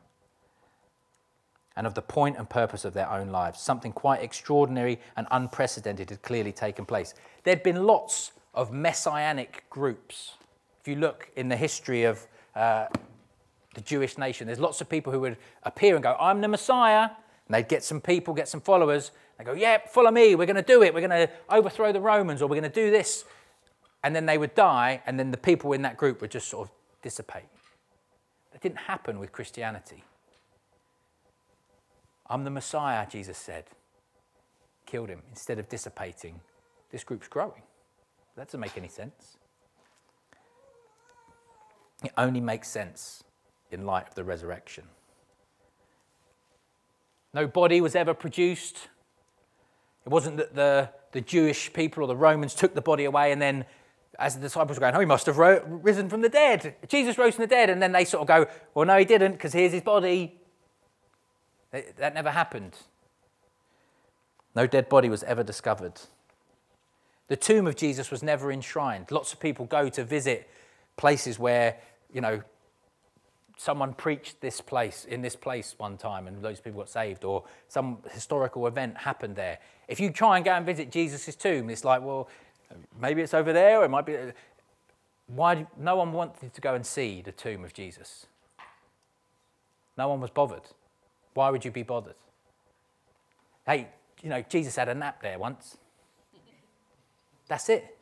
and 1.76 1.86
of 1.86 1.94
the 1.94 2.02
point 2.02 2.36
and 2.36 2.48
purpose 2.48 2.84
of 2.84 2.94
their 2.94 3.10
own 3.10 3.28
lives. 3.28 3.60
Something 3.60 3.92
quite 3.92 4.22
extraordinary 4.22 5.00
and 5.16 5.26
unprecedented 5.30 6.10
had 6.10 6.22
clearly 6.22 6.52
taken 6.52 6.84
place. 6.84 7.14
There'd 7.44 7.62
been 7.62 7.84
lots 7.84 8.32
of 8.54 8.72
messianic 8.72 9.64
groups. 9.70 10.32
If 10.80 10.88
you 10.88 10.96
look 10.96 11.30
in 11.36 11.48
the 11.48 11.56
history 11.56 12.04
of 12.04 12.26
uh, 12.54 12.86
the 13.74 13.80
Jewish 13.80 14.18
nation, 14.18 14.46
there's 14.46 14.60
lots 14.60 14.80
of 14.80 14.88
people 14.88 15.12
who 15.12 15.20
would 15.20 15.36
appear 15.62 15.94
and 15.94 16.02
go, 16.02 16.16
I'm 16.20 16.40
the 16.40 16.48
Messiah. 16.48 17.10
And 17.46 17.54
they'd 17.54 17.68
get 17.68 17.82
some 17.82 18.00
people, 18.00 18.34
get 18.34 18.48
some 18.48 18.60
followers. 18.60 19.10
They 19.38 19.44
go, 19.44 19.52
Yeah, 19.52 19.78
follow 19.88 20.10
me. 20.10 20.34
We're 20.34 20.46
going 20.46 20.56
to 20.56 20.62
do 20.62 20.82
it. 20.82 20.94
We're 20.94 21.06
going 21.06 21.26
to 21.26 21.30
overthrow 21.48 21.92
the 21.92 22.00
Romans 22.00 22.42
or 22.42 22.46
we're 22.46 22.60
going 22.60 22.70
to 22.70 22.80
do 22.80 22.90
this. 22.90 23.24
And 24.04 24.14
then 24.14 24.26
they 24.26 24.36
would 24.36 24.56
die, 24.56 25.00
and 25.06 25.16
then 25.16 25.30
the 25.30 25.36
people 25.36 25.72
in 25.72 25.82
that 25.82 25.96
group 25.96 26.20
would 26.20 26.32
just 26.32 26.48
sort 26.48 26.68
of 26.68 26.74
dissipate. 27.02 27.44
That 28.50 28.60
didn't 28.60 28.78
happen 28.78 29.20
with 29.20 29.30
Christianity. 29.30 30.02
I'm 32.32 32.44
the 32.44 32.50
Messiah, 32.50 33.06
Jesus 33.06 33.36
said. 33.36 33.64
Killed 34.86 35.10
him. 35.10 35.20
Instead 35.28 35.58
of 35.58 35.68
dissipating, 35.68 36.40
this 36.90 37.04
group's 37.04 37.28
growing. 37.28 37.60
That 38.36 38.46
doesn't 38.46 38.58
make 38.58 38.78
any 38.78 38.88
sense. 38.88 39.36
It 42.02 42.12
only 42.16 42.40
makes 42.40 42.68
sense 42.68 43.22
in 43.70 43.84
light 43.84 44.08
of 44.08 44.14
the 44.14 44.24
resurrection. 44.24 44.84
No 47.34 47.46
body 47.46 47.82
was 47.82 47.94
ever 47.94 48.14
produced. 48.14 48.88
It 50.06 50.08
wasn't 50.08 50.38
that 50.38 50.54
the, 50.54 50.88
the 51.12 51.20
Jewish 51.20 51.70
people 51.74 52.02
or 52.02 52.06
the 52.06 52.16
Romans 52.16 52.54
took 52.54 52.74
the 52.74 52.80
body 52.80 53.04
away 53.04 53.32
and 53.32 53.42
then, 53.42 53.66
as 54.18 54.36
the 54.36 54.40
disciples 54.40 54.78
were 54.78 54.80
going, 54.80 54.94
oh, 54.94 55.00
he 55.00 55.06
must 55.06 55.26
have 55.26 55.36
ro- 55.36 55.62
risen 55.66 56.08
from 56.08 56.22
the 56.22 56.30
dead. 56.30 56.76
Jesus 56.88 57.18
rose 57.18 57.34
from 57.34 57.42
the 57.42 57.54
dead. 57.54 57.68
And 57.68 57.82
then 57.82 57.92
they 57.92 58.06
sort 58.06 58.22
of 58.22 58.26
go, 58.26 58.50
well, 58.74 58.86
no, 58.86 58.96
he 58.96 59.04
didn't 59.04 59.32
because 59.32 59.52
here's 59.52 59.72
his 59.72 59.82
body. 59.82 60.38
That 61.72 62.14
never 62.14 62.30
happened. 62.30 62.76
No 64.54 64.66
dead 64.66 64.88
body 64.88 65.08
was 65.08 65.22
ever 65.22 65.42
discovered. 65.42 66.00
The 67.28 67.36
tomb 67.36 67.66
of 67.66 67.76
Jesus 67.76 68.10
was 68.10 68.22
never 68.22 68.52
enshrined. 68.52 69.10
Lots 69.10 69.32
of 69.32 69.40
people 69.40 69.64
go 69.64 69.88
to 69.88 70.04
visit 70.04 70.50
places 70.96 71.38
where, 71.38 71.78
you 72.12 72.20
know, 72.20 72.42
someone 73.56 73.94
preached 73.94 74.40
this 74.40 74.60
place 74.60 75.04
in 75.04 75.22
this 75.22 75.36
place 75.36 75.74
one 75.78 75.96
time 75.96 76.26
and 76.26 76.42
those 76.42 76.60
people 76.60 76.80
got 76.80 76.88
saved 76.88 77.24
or 77.24 77.44
some 77.68 77.98
historical 78.10 78.66
event 78.66 78.96
happened 78.96 79.36
there 79.36 79.58
if 79.86 80.00
you 80.00 80.10
try 80.10 80.36
and 80.36 80.44
go 80.44 80.52
and 80.52 80.66
visit 80.66 80.90
jesus' 80.90 81.36
tomb 81.36 81.70
it's 81.70 81.84
like 81.84 82.02
well 82.02 82.28
maybe 83.00 83.22
it's 83.22 83.34
over 83.34 83.52
there 83.52 83.78
or 83.78 83.84
it 83.84 83.88
might 83.88 84.06
be 84.06 84.16
why 85.28 85.64
no 85.78 85.94
one 85.94 86.12
wanted 86.12 86.52
to 86.52 86.60
go 86.60 86.74
and 86.74 86.84
see 86.84 87.22
the 87.22 87.30
tomb 87.30 87.62
of 87.64 87.72
jesus 87.72 88.26
no 89.96 90.08
one 90.08 90.20
was 90.20 90.30
bothered 90.30 90.64
why 91.34 91.50
would 91.50 91.64
you 91.64 91.70
be 91.70 91.82
bothered? 91.82 92.14
Hey 93.66 93.88
you 94.22 94.28
know 94.28 94.42
jesus 94.48 94.76
had 94.76 94.88
a 94.88 94.94
nap 94.94 95.20
there 95.22 95.38
once. 95.38 95.76
That's 97.48 97.68
it. 97.68 97.98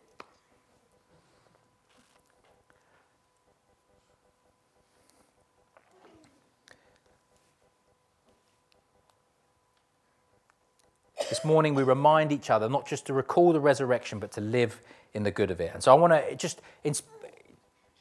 This 11.28 11.44
morning, 11.44 11.74
we 11.74 11.82
remind 11.82 12.32
each 12.32 12.50
other 12.50 12.68
not 12.68 12.86
just 12.86 13.06
to 13.06 13.12
recall 13.12 13.52
the 13.52 13.60
resurrection, 13.60 14.18
but 14.18 14.32
to 14.32 14.40
live 14.40 14.80
in 15.14 15.22
the 15.22 15.30
good 15.30 15.50
of 15.50 15.60
it. 15.60 15.72
And 15.72 15.82
so 15.82 15.92
I 15.92 15.94
want 15.94 16.12
to 16.12 16.34
just 16.34 16.60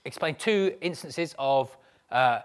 explain 0.04 0.36
two 0.36 0.76
instances 0.82 1.36
of 1.38 1.76
uh, 2.12 2.42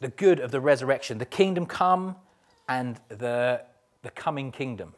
the 0.00 0.08
good 0.08 0.40
of 0.40 0.50
the 0.50 0.60
resurrection 0.60 1.18
the 1.18 1.24
kingdom 1.24 1.66
come 1.66 2.16
and 2.68 3.00
the, 3.08 3.62
the 4.02 4.10
coming 4.10 4.50
kingdom. 4.50 4.94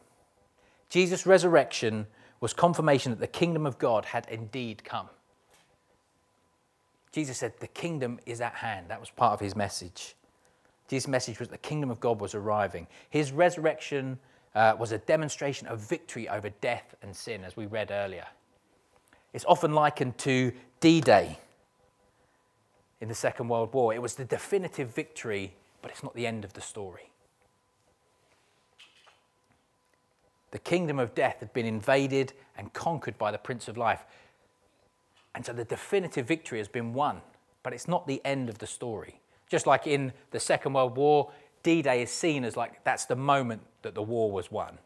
Jesus' 0.89 1.25
resurrection 1.25 2.07
was 2.39 2.53
confirmation 2.53 3.11
that 3.11 3.19
the 3.19 3.27
kingdom 3.27 3.65
of 3.65 3.77
God 3.77 4.05
had 4.05 4.27
indeed 4.29 4.83
come. 4.83 5.09
Jesus 7.11 7.37
said, 7.37 7.53
The 7.59 7.67
kingdom 7.67 8.19
is 8.25 8.41
at 8.41 8.53
hand. 8.53 8.87
That 8.89 8.99
was 8.99 9.09
part 9.09 9.33
of 9.33 9.39
his 9.39 9.55
message. 9.55 10.15
Jesus' 10.87 11.07
message 11.07 11.39
was 11.39 11.49
the 11.49 11.57
kingdom 11.57 11.91
of 11.91 11.99
God 11.99 12.19
was 12.19 12.33
arriving. 12.33 12.87
His 13.09 13.31
resurrection 13.31 14.17
uh, 14.55 14.75
was 14.79 14.91
a 14.91 14.97
demonstration 14.97 15.67
of 15.67 15.79
victory 15.79 16.27
over 16.27 16.49
death 16.61 16.95
and 17.03 17.15
sin, 17.15 17.43
as 17.43 17.55
we 17.55 17.67
read 17.67 17.91
earlier. 17.91 18.25
It's 19.33 19.45
often 19.45 19.73
likened 19.73 20.17
to 20.19 20.51
D 20.79 21.01
Day 21.01 21.37
in 23.01 23.07
the 23.07 23.15
Second 23.15 23.47
World 23.47 23.73
War. 23.73 23.93
It 23.93 24.01
was 24.01 24.15
the 24.15 24.25
definitive 24.25 24.93
victory, 24.93 25.53
but 25.81 25.91
it's 25.91 26.03
not 26.03 26.15
the 26.15 26.27
end 26.27 26.43
of 26.43 26.53
the 26.53 26.61
story. 26.61 27.11
The 30.51 30.59
kingdom 30.59 30.99
of 30.99 31.13
death 31.13 31.37
had 31.39 31.53
been 31.53 31.65
invaded 31.65 32.33
and 32.57 32.73
conquered 32.73 33.17
by 33.17 33.31
the 33.31 33.37
Prince 33.37 33.67
of 33.67 33.77
Life. 33.77 34.03
And 35.35 35.45
so 35.45 35.53
the 35.53 35.63
definitive 35.63 36.27
victory 36.27 36.57
has 36.57 36.67
been 36.67 36.93
won, 36.93 37.21
but 37.61 37.71
it's 37.71 37.87
not 37.87 38.07
the 38.07 38.21
end 38.25 38.49
of 38.49 38.57
the 38.57 38.67
story. 38.67 39.21
Just 39.47 39.67
like 39.67 39.85
in 39.85 40.11
the 40.31 40.39
Second 40.39 40.73
World 40.73 40.97
War, 40.97 41.31
D 41.63 41.81
Day 41.81 42.01
is 42.01 42.11
seen 42.11 42.43
as 42.43 42.57
like 42.57 42.83
that's 42.83 43.05
the 43.05 43.15
moment 43.15 43.61
that 43.83 43.95
the 43.95 44.01
war 44.01 44.31
was 44.31 44.51
won. 44.51 44.79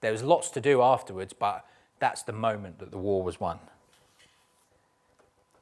There 0.00 0.12
was 0.12 0.22
lots 0.22 0.50
to 0.50 0.60
do 0.60 0.82
afterwards, 0.82 1.32
but 1.32 1.64
that's 1.98 2.22
the 2.22 2.32
moment 2.32 2.78
that 2.78 2.90
the 2.90 2.98
war 2.98 3.22
was 3.22 3.40
won. 3.40 3.58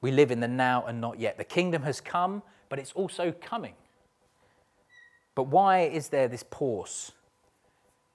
We 0.04 0.10
live 0.10 0.30
in 0.30 0.40
the 0.40 0.48
now 0.48 0.84
and 0.84 1.00
not 1.00 1.18
yet. 1.18 1.38
The 1.38 1.44
kingdom 1.44 1.82
has 1.84 1.98
come, 1.98 2.42
but 2.68 2.78
it's 2.78 2.92
also 2.92 3.32
coming. 3.32 3.72
But 5.34 5.44
why 5.44 5.84
is 5.84 6.10
there 6.10 6.28
this 6.28 6.44
pause? 6.50 7.12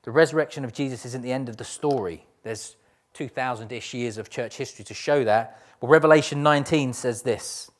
The 0.04 0.12
resurrection 0.12 0.64
of 0.64 0.72
Jesus 0.72 1.04
isn't 1.04 1.24
the 1.24 1.32
end 1.32 1.50
of 1.50 1.58
the 1.58 1.64
story. 1.64 2.28
There's 2.44 2.76
2,000 3.16 3.72
ish 3.72 3.96
years 3.96 4.20
of 4.20 4.30
church 4.30 4.58
history 4.58 4.86
to 4.86 4.94
show 4.94 5.24
that. 5.24 5.60
Well, 5.82 5.90
Revelation 5.90 6.44
19 6.44 6.94
says 6.94 7.24
this 7.24 7.72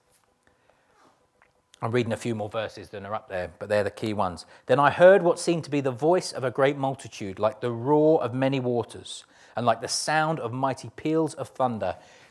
I'm 1.80 1.92
reading 1.92 2.12
a 2.12 2.18
few 2.18 2.34
more 2.34 2.50
verses 2.50 2.90
than 2.90 3.06
are 3.06 3.14
up 3.14 3.30
there, 3.30 3.52
but 3.60 3.70
they're 3.70 3.84
the 3.84 3.92
key 3.92 4.14
ones. 4.14 4.48
Then 4.66 4.80
I 4.80 4.90
heard 4.90 5.22
what 5.22 5.38
seemed 5.38 5.66
to 5.66 5.70
be 5.70 5.82
the 5.82 5.92
voice 5.92 6.32
of 6.32 6.44
a 6.44 6.50
great 6.50 6.78
multitude, 6.78 7.38
like 7.38 7.62
the 7.62 7.72
roar 7.72 8.24
of 8.24 8.34
many 8.34 8.60
waters, 8.60 9.24
and 9.56 9.68
like 9.68 9.82
the 9.82 9.88
sound 9.88 10.40
of 10.40 10.52
mighty 10.52 10.90
peals 10.96 11.36
of 11.36 11.50
thunder, 11.50 11.96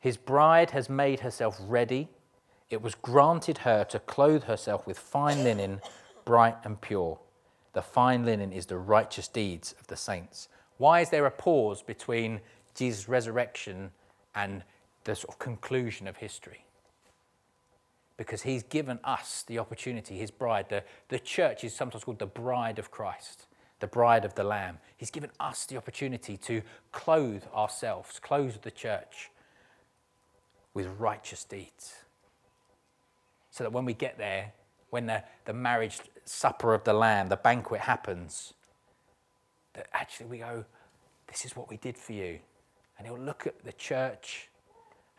His 0.00 0.16
bride 0.16 0.70
has 0.70 0.88
made 0.88 1.20
herself 1.20 1.58
ready. 1.60 2.08
It 2.70 2.82
was 2.82 2.94
granted 2.94 3.58
her 3.58 3.84
to 3.84 3.98
clothe 3.98 4.44
herself 4.44 4.86
with 4.86 4.98
fine 4.98 5.42
linen, 5.42 5.80
bright 6.24 6.56
and 6.64 6.80
pure. 6.80 7.18
The 7.72 7.82
fine 7.82 8.24
linen 8.24 8.52
is 8.52 8.66
the 8.66 8.78
righteous 8.78 9.28
deeds 9.28 9.74
of 9.80 9.86
the 9.86 9.96
saints. 9.96 10.48
Why 10.76 11.00
is 11.00 11.10
there 11.10 11.26
a 11.26 11.30
pause 11.30 11.82
between 11.82 12.40
Jesus' 12.74 13.08
resurrection 13.08 13.90
and 14.34 14.62
the 15.04 15.16
sort 15.16 15.34
of 15.34 15.38
conclusion 15.38 16.06
of 16.06 16.16
history. 16.18 16.64
Because 18.16 18.42
he's 18.42 18.62
given 18.62 18.98
us 19.04 19.42
the 19.46 19.58
opportunity, 19.58 20.18
his 20.18 20.30
bride, 20.30 20.66
the, 20.68 20.84
the 21.08 21.18
church 21.18 21.64
is 21.64 21.74
sometimes 21.74 22.04
called 22.04 22.18
the 22.18 22.26
bride 22.26 22.78
of 22.78 22.90
Christ, 22.90 23.46
the 23.80 23.86
bride 23.86 24.24
of 24.24 24.34
the 24.34 24.44
Lamb. 24.44 24.78
He's 24.96 25.10
given 25.10 25.30
us 25.40 25.66
the 25.66 25.76
opportunity 25.76 26.36
to 26.38 26.62
clothe 26.92 27.44
ourselves, 27.54 28.18
clothe 28.20 28.56
the 28.62 28.70
church 28.70 29.30
with 30.74 30.86
righteous 30.98 31.44
deeds. 31.44 31.94
So 33.50 33.64
that 33.64 33.72
when 33.72 33.84
we 33.84 33.94
get 33.94 34.18
there, 34.18 34.52
when 34.90 35.06
the, 35.06 35.22
the 35.44 35.52
marriage 35.52 36.00
supper 36.24 36.74
of 36.74 36.84
the 36.84 36.92
Lamb, 36.92 37.28
the 37.28 37.36
banquet 37.36 37.80
happens, 37.80 38.54
that 39.74 39.88
actually 39.92 40.26
we 40.26 40.38
go, 40.38 40.64
This 41.26 41.44
is 41.44 41.56
what 41.56 41.68
we 41.68 41.76
did 41.76 41.96
for 41.96 42.12
you. 42.12 42.38
And 42.96 43.06
he'll 43.06 43.18
look 43.18 43.46
at 43.46 43.64
the 43.64 43.72
church 43.72 44.48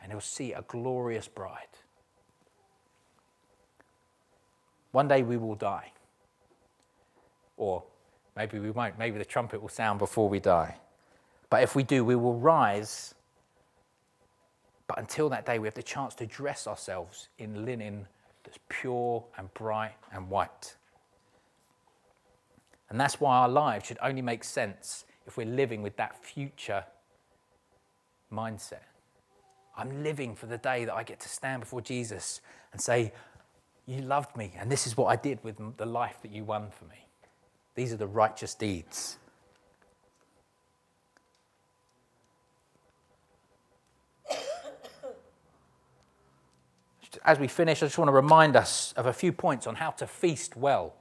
and 0.02 0.12
he'll 0.12 0.22
see 0.22 0.54
a 0.54 0.64
glorious 0.68 1.28
bride. 1.28 1.68
One 4.92 5.08
day 5.08 5.24
we 5.24 5.38
will 5.38 5.56
die. 5.56 5.92
Or 7.58 7.84
maybe 8.36 8.60
we 8.60 8.72
won't. 8.72 8.98
Maybe 8.98 9.18
the 9.18 9.26
trumpet 9.26 9.62
will 9.62 9.70
sound 9.70 10.00
before 10.00 10.30
we 10.30 10.40
die. 10.40 10.78
But 11.50 11.64
if 11.64 11.76
we 11.76 11.84
do, 11.84 12.04
we 12.04 12.16
will 12.16 12.36
rise. 12.36 13.14
But 14.90 14.98
until 14.98 15.30
that 15.30 15.46
day, 15.46 15.60
we 15.60 15.68
have 15.68 15.76
the 15.76 15.84
chance 15.84 16.16
to 16.16 16.26
dress 16.26 16.66
ourselves 16.66 17.30
in 17.38 17.64
linen 17.64 18.08
that's 18.44 18.58
pure 18.70 19.24
and 19.38 19.54
bright 19.54 19.94
and 20.12 20.30
white. 20.32 20.76
And 22.90 23.00
that's 23.00 23.22
why 23.22 23.38
our 23.38 23.50
lives 23.50 23.86
should 23.86 24.00
only 24.02 24.24
make 24.24 24.44
sense 24.44 25.06
if 25.28 25.38
we're 25.38 25.46
living 25.46 25.84
with 25.84 25.96
that 25.98 26.16
future 26.26 26.84
mindset. 28.34 28.82
I'm 29.78 30.02
living 30.02 30.36
for 30.36 30.48
the 30.48 30.58
day 30.58 30.86
that 30.86 30.94
I 30.96 31.04
get 31.04 31.20
to 31.20 31.30
stand 31.30 31.60
before 31.60 31.82
Jesus 31.82 32.42
and 32.74 32.82
say, 32.82 33.14
You 33.86 34.02
loved 34.02 34.36
me, 34.36 34.54
and 34.58 34.72
this 34.72 34.88
is 34.88 34.98
what 34.98 35.06
I 35.06 35.16
did 35.16 35.38
with 35.44 35.78
the 35.78 35.86
life 35.86 36.18
that 36.24 36.32
you 36.32 36.44
won 36.44 36.72
for 36.72 36.86
me. 36.86 37.06
These 37.76 37.94
are 37.94 37.98
the 37.98 38.08
righteous 38.08 38.56
deeds. 38.56 39.20
As 47.24 47.40
we 47.40 47.48
finish, 47.48 47.82
I 47.82 47.88
just 47.88 47.98
want 47.98 48.10
to 48.10 48.14
remind 48.14 48.56
us 48.56 48.94
of 48.96 49.06
a 49.06 49.14
few 49.14 49.32
points 49.32 49.68
on 49.68 49.76
how 49.76 49.92
to 49.92 50.08
feast 50.08 50.56
well. 50.56 50.96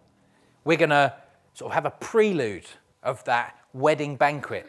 We're 0.64 0.78
going 0.78 0.90
to 0.90 1.14
sort 1.54 1.70
of 1.70 1.74
have 1.74 1.84
a 1.84 1.90
prelude 1.90 2.66
of 3.02 3.22
that 3.24 3.56
wedding 3.72 4.16
banquet 4.16 4.66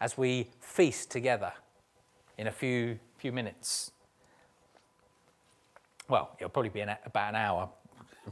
as 0.00 0.18
we 0.18 0.50
feast 0.60 1.10
together 1.10 1.52
in 2.38 2.46
a 2.46 2.50
few, 2.52 2.98
few 3.16 3.32
minutes. 3.32 3.92
Well, 6.08 6.30
it'll 6.38 6.50
probably 6.50 6.70
be 6.70 6.80
an, 6.80 6.96
about 7.06 7.28
an 7.30 7.36
hour, 7.36 7.68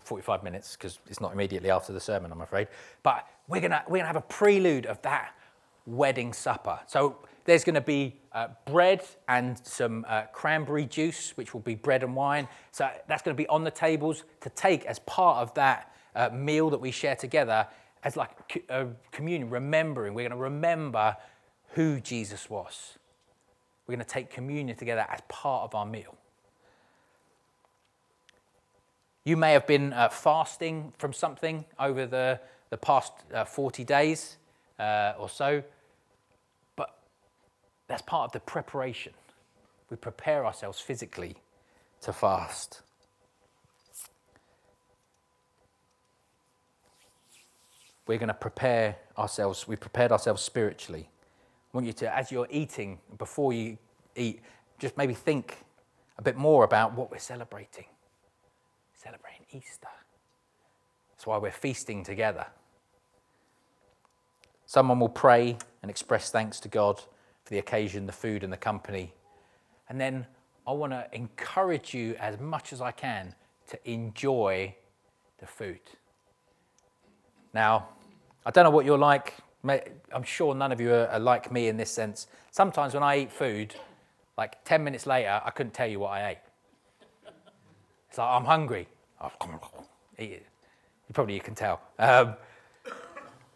45 0.00 0.42
minutes, 0.42 0.76
because 0.76 0.98
it's 1.08 1.20
not 1.20 1.32
immediately 1.32 1.70
after 1.70 1.92
the 1.92 2.00
sermon, 2.00 2.32
I'm 2.32 2.40
afraid. 2.40 2.68
But 3.02 3.26
we're 3.48 3.60
going 3.60 3.72
we're 3.88 3.98
gonna 3.98 4.06
have 4.06 4.16
a 4.16 4.20
prelude 4.20 4.86
of 4.86 5.00
that 5.02 5.34
wedding 5.86 6.32
supper. 6.32 6.80
So 6.86 7.18
there's 7.44 7.64
going 7.64 7.74
to 7.74 7.80
be 7.80 8.16
uh, 8.32 8.48
bread 8.66 9.02
and 9.28 9.58
some 9.66 10.04
uh, 10.08 10.22
cranberry 10.32 10.86
juice, 10.86 11.36
which 11.36 11.52
will 11.54 11.60
be 11.60 11.74
bread 11.74 12.02
and 12.02 12.14
wine. 12.14 12.48
So 12.72 12.88
that's 13.08 13.22
going 13.22 13.36
to 13.36 13.40
be 13.40 13.48
on 13.48 13.64
the 13.64 13.70
tables 13.70 14.24
to 14.42 14.50
take 14.50 14.84
as 14.84 14.98
part 15.00 15.38
of 15.38 15.54
that 15.54 15.94
uh, 16.14 16.30
meal 16.30 16.70
that 16.70 16.80
we 16.80 16.90
share 16.90 17.16
together 17.16 17.66
as 18.04 18.16
like 18.16 18.30
a 18.68 18.88
communion, 19.12 19.50
remembering. 19.50 20.14
We're 20.14 20.28
going 20.28 20.38
to 20.38 20.44
remember 20.44 21.16
who 21.74 22.00
Jesus 22.00 22.48
was. 22.48 22.98
We're 23.86 23.96
going 23.96 24.04
to 24.04 24.10
take 24.10 24.30
communion 24.30 24.76
together 24.76 25.06
as 25.08 25.20
part 25.28 25.64
of 25.64 25.74
our 25.74 25.86
meal. 25.86 26.16
You 29.24 29.36
may 29.36 29.52
have 29.52 29.66
been 29.66 29.92
uh, 29.92 30.08
fasting 30.08 30.92
from 30.98 31.12
something 31.12 31.64
over 31.78 32.06
the, 32.06 32.40
the 32.70 32.76
past 32.76 33.12
uh, 33.34 33.44
40 33.44 33.84
days 33.84 34.38
uh, 34.78 35.12
or 35.18 35.28
so, 35.28 35.62
that's 37.90 38.02
part 38.02 38.28
of 38.28 38.32
the 38.32 38.40
preparation. 38.40 39.12
We 39.90 39.98
prepare 39.98 40.46
ourselves 40.46 40.80
physically 40.80 41.34
to 42.02 42.12
fast. 42.12 42.80
we're 48.10 48.18
going 48.18 48.26
to 48.26 48.34
prepare 48.34 48.96
ourselves. 49.16 49.68
We've 49.68 49.78
prepared 49.78 50.10
ourselves 50.10 50.42
spiritually. 50.42 51.08
I 51.08 51.76
want 51.76 51.86
you 51.86 51.92
to, 51.92 52.12
as 52.12 52.32
you're 52.32 52.48
eating, 52.50 52.98
before 53.18 53.52
you 53.52 53.78
eat, 54.16 54.40
just 54.80 54.96
maybe 54.96 55.14
think 55.14 55.58
a 56.18 56.22
bit 56.22 56.36
more 56.36 56.64
about 56.64 56.94
what 56.94 57.12
we're 57.12 57.18
celebrating. 57.18 57.84
Celebrating 58.94 59.46
Easter. 59.52 59.86
That's 61.12 61.24
why 61.24 61.38
we're 61.38 61.52
feasting 61.52 62.02
together. 62.02 62.46
Someone 64.66 64.98
will 64.98 65.08
pray 65.08 65.56
and 65.80 65.88
express 65.88 66.32
thanks 66.32 66.58
to 66.60 66.68
God 66.68 67.00
the 67.50 67.58
occasion, 67.58 68.06
the 68.06 68.12
food, 68.12 68.42
and 68.42 68.52
the 68.52 68.56
company. 68.56 69.12
And 69.88 70.00
then 70.00 70.26
I 70.66 70.72
want 70.72 70.92
to 70.92 71.06
encourage 71.12 71.92
you 71.92 72.14
as 72.18 72.40
much 72.40 72.72
as 72.72 72.80
I 72.80 72.92
can 72.92 73.34
to 73.68 73.90
enjoy 73.90 74.74
the 75.38 75.46
food. 75.46 75.80
Now, 77.52 77.88
I 78.46 78.50
don't 78.50 78.64
know 78.64 78.70
what 78.70 78.86
you're 78.86 78.98
like. 78.98 79.34
I'm 79.64 80.22
sure 80.22 80.54
none 80.54 80.72
of 80.72 80.80
you 80.80 80.94
are, 80.94 81.18
like 81.18 81.52
me 81.52 81.68
in 81.68 81.76
this 81.76 81.90
sense. 81.90 82.28
Sometimes 82.50 82.94
when 82.94 83.02
I 83.02 83.18
eat 83.18 83.32
food, 83.32 83.74
like 84.38 84.64
10 84.64 84.82
minutes 84.82 85.06
later, 85.06 85.42
I 85.44 85.50
couldn't 85.50 85.74
tell 85.74 85.88
you 85.88 86.00
what 86.00 86.12
I 86.12 86.30
ate. 86.30 86.38
It's 88.08 88.18
like, 88.18 88.28
I'm 88.28 88.44
hungry. 88.44 88.88
Oh, 89.20 89.30
eat 90.18 90.32
it. 90.32 90.46
You 91.08 91.12
probably 91.12 91.34
you 91.34 91.40
can 91.40 91.54
tell. 91.54 91.80
Um, 91.98 92.34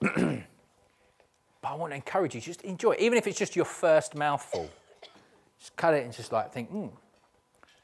but 1.64 1.70
I 1.70 1.76
want 1.76 1.92
to 1.92 1.96
encourage 1.96 2.34
you, 2.34 2.42
just 2.42 2.60
enjoy 2.60 2.92
it. 2.92 3.00
Even 3.00 3.16
if 3.16 3.26
it's 3.26 3.38
just 3.38 3.56
your 3.56 3.64
first 3.64 4.14
mouthful, 4.14 4.68
just 5.58 5.74
cut 5.76 5.94
it 5.94 6.04
and 6.04 6.12
just 6.12 6.30
like 6.30 6.52
think, 6.52 6.70
mm, 6.70 6.90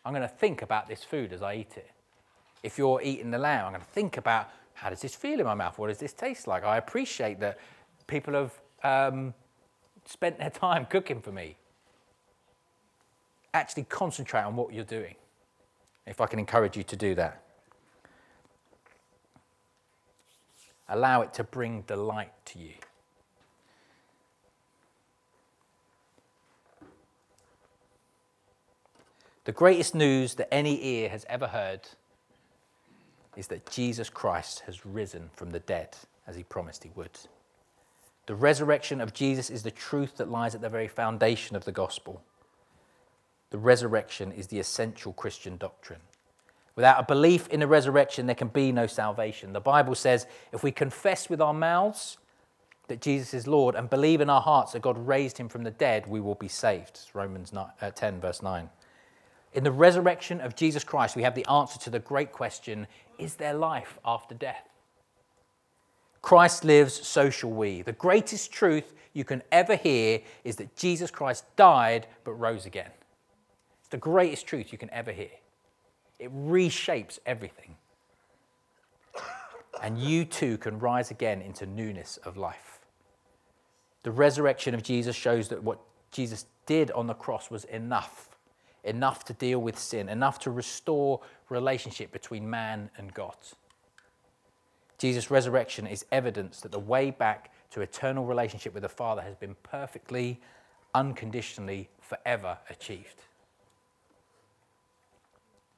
I'm 0.04 0.12
going 0.12 0.20
to 0.20 0.28
think 0.28 0.60
about 0.60 0.86
this 0.86 1.02
food 1.02 1.32
as 1.32 1.40
I 1.40 1.54
eat 1.54 1.72
it. 1.78 1.90
If 2.62 2.76
you're 2.76 3.00
eating 3.00 3.30
the 3.30 3.38
lamb, 3.38 3.64
I'm 3.64 3.72
going 3.72 3.80
to 3.80 3.86
think 3.86 4.18
about 4.18 4.50
how 4.74 4.90
does 4.90 5.00
this 5.00 5.14
feel 5.14 5.40
in 5.40 5.46
my 5.46 5.54
mouth? 5.54 5.78
What 5.78 5.86
does 5.86 5.96
this 5.96 6.12
taste 6.12 6.46
like? 6.46 6.62
I 6.62 6.76
appreciate 6.76 7.40
that 7.40 7.58
people 8.06 8.34
have 8.34 8.60
um, 8.84 9.32
spent 10.04 10.36
their 10.36 10.50
time 10.50 10.84
cooking 10.84 11.22
for 11.22 11.32
me. 11.32 11.56
Actually, 13.54 13.84
concentrate 13.84 14.42
on 14.42 14.56
what 14.56 14.74
you're 14.74 14.84
doing, 14.84 15.14
if 16.06 16.20
I 16.20 16.26
can 16.26 16.38
encourage 16.38 16.76
you 16.76 16.82
to 16.82 16.96
do 16.96 17.14
that. 17.14 17.42
Allow 20.86 21.22
it 21.22 21.32
to 21.32 21.44
bring 21.44 21.80
delight 21.86 22.32
to 22.44 22.58
you. 22.58 22.74
The 29.44 29.52
greatest 29.52 29.94
news 29.94 30.34
that 30.34 30.52
any 30.52 30.84
ear 30.84 31.08
has 31.08 31.24
ever 31.28 31.46
heard 31.46 31.80
is 33.36 33.46
that 33.46 33.70
Jesus 33.70 34.10
Christ 34.10 34.60
has 34.66 34.84
risen 34.84 35.30
from 35.32 35.50
the 35.50 35.60
dead 35.60 35.96
as 36.26 36.36
he 36.36 36.42
promised 36.42 36.84
he 36.84 36.90
would. 36.94 37.18
The 38.26 38.34
resurrection 38.34 39.00
of 39.00 39.14
Jesus 39.14 39.50
is 39.50 39.62
the 39.62 39.70
truth 39.70 40.18
that 40.18 40.30
lies 40.30 40.54
at 40.54 40.60
the 40.60 40.68
very 40.68 40.88
foundation 40.88 41.56
of 41.56 41.64
the 41.64 41.72
gospel. 41.72 42.22
The 43.50 43.58
resurrection 43.58 44.30
is 44.30 44.48
the 44.48 44.60
essential 44.60 45.12
Christian 45.12 45.56
doctrine. 45.56 46.00
Without 46.76 47.00
a 47.00 47.04
belief 47.04 47.48
in 47.48 47.60
the 47.60 47.66
resurrection, 47.66 48.26
there 48.26 48.34
can 48.34 48.48
be 48.48 48.72
no 48.72 48.86
salvation. 48.86 49.52
The 49.52 49.60
Bible 49.60 49.94
says 49.94 50.26
if 50.52 50.62
we 50.62 50.70
confess 50.70 51.28
with 51.28 51.40
our 51.40 51.54
mouths 51.54 52.18
that 52.88 53.00
Jesus 53.00 53.34
is 53.34 53.46
Lord 53.46 53.74
and 53.74 53.90
believe 53.90 54.20
in 54.20 54.30
our 54.30 54.40
hearts 54.40 54.72
that 54.72 54.82
God 54.82 54.98
raised 55.06 55.38
him 55.38 55.48
from 55.48 55.64
the 55.64 55.70
dead, 55.70 56.06
we 56.06 56.20
will 56.20 56.34
be 56.34 56.48
saved. 56.48 57.00
Romans 57.14 57.52
uh, 57.54 57.90
10, 57.90 58.20
verse 58.20 58.42
9. 58.42 58.68
In 59.52 59.64
the 59.64 59.72
resurrection 59.72 60.40
of 60.40 60.54
Jesus 60.54 60.84
Christ, 60.84 61.16
we 61.16 61.22
have 61.22 61.34
the 61.34 61.48
answer 61.50 61.78
to 61.80 61.90
the 61.90 61.98
great 61.98 62.32
question 62.32 62.86
is 63.18 63.34
there 63.34 63.54
life 63.54 63.98
after 64.04 64.34
death? 64.34 64.68
Christ 66.22 66.64
lives, 66.64 66.94
so 67.06 67.30
shall 67.30 67.50
we. 67.50 67.82
The 67.82 67.92
greatest 67.92 68.52
truth 68.52 68.94
you 69.12 69.24
can 69.24 69.42
ever 69.50 69.76
hear 69.76 70.20
is 70.44 70.56
that 70.56 70.76
Jesus 70.76 71.10
Christ 71.10 71.44
died 71.56 72.06
but 72.24 72.32
rose 72.32 72.66
again. 72.66 72.90
It's 73.80 73.88
the 73.88 73.98
greatest 73.98 74.46
truth 74.46 74.72
you 74.72 74.78
can 74.78 74.90
ever 74.90 75.12
hear. 75.12 75.30
It 76.18 76.32
reshapes 76.34 77.18
everything. 77.26 77.76
And 79.82 79.98
you 79.98 80.24
too 80.24 80.58
can 80.58 80.78
rise 80.78 81.10
again 81.10 81.40
into 81.40 81.66
newness 81.66 82.18
of 82.18 82.36
life. 82.36 82.80
The 84.02 84.10
resurrection 84.10 84.74
of 84.74 84.82
Jesus 84.82 85.16
shows 85.16 85.48
that 85.48 85.62
what 85.62 85.80
Jesus 86.10 86.46
did 86.66 86.90
on 86.92 87.06
the 87.06 87.14
cross 87.14 87.50
was 87.50 87.64
enough 87.64 88.29
enough 88.84 89.24
to 89.26 89.32
deal 89.32 89.58
with 89.60 89.78
sin, 89.78 90.08
enough 90.08 90.38
to 90.40 90.50
restore 90.50 91.20
relationship 91.48 92.12
between 92.12 92.48
man 92.48 92.90
and 92.96 93.12
God. 93.12 93.36
Jesus' 94.98 95.30
resurrection 95.30 95.86
is 95.86 96.04
evidence 96.12 96.60
that 96.60 96.72
the 96.72 96.78
way 96.78 97.10
back 97.10 97.52
to 97.70 97.80
eternal 97.80 98.24
relationship 98.24 98.74
with 98.74 98.82
the 98.82 98.88
Father 98.88 99.22
has 99.22 99.34
been 99.34 99.56
perfectly, 99.62 100.40
unconditionally, 100.94 101.88
forever 102.00 102.58
achieved. 102.68 103.22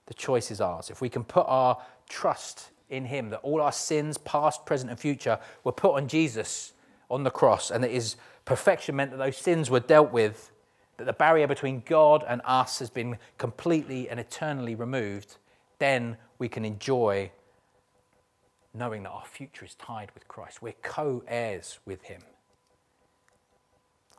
The 0.07 0.15
choice 0.15 0.51
is 0.51 0.61
ours. 0.61 0.91
If 0.91 1.01
we 1.01 1.09
can 1.09 1.25
put 1.25 1.47
our 1.49 1.79
trust 2.09 2.71
in 2.91 3.05
Him, 3.07 3.31
that 3.31 3.41
all 3.41 3.61
our 3.61 3.73
sins, 3.73 4.19
past, 4.19 4.67
present, 4.67 4.91
and 4.91 4.99
future, 4.99 5.38
were 5.65 5.73
put 5.73 5.95
on 5.95 6.09
Jesus 6.09 6.73
on 7.11 7.25
the 7.25 7.31
cross, 7.31 7.71
and 7.71 7.83
that 7.85 7.91
His 7.91 8.17
perfection 8.45 8.97
meant 8.97 9.11
that 9.12 9.19
those 9.19 9.37
sins 9.37 9.71
were 9.71 9.81
dealt 9.81 10.12
with 10.12 10.52
that 11.03 11.07
the 11.07 11.19
barrier 11.19 11.49
between 11.49 11.83
God 11.85 12.25
and 12.29 12.41
us 12.45 12.79
has 12.79 12.91
been 12.91 13.19
completely 13.38 14.09
and 14.09 14.21
eternally 14.21 14.77
removed, 14.77 15.37
then 15.81 16.17
we 16.38 16.49
can 16.49 16.65
enjoy 16.65 17.33
knowing 18.73 19.03
that 19.03 19.11
our 19.11 19.25
future 19.25 19.65
is 19.65 19.75
tied 19.75 20.12
with 20.15 20.29
Christ. 20.29 20.62
We're 20.62 20.75
co 20.81 21.25
heirs 21.27 21.81
with 21.85 22.05
Him. 22.05 22.23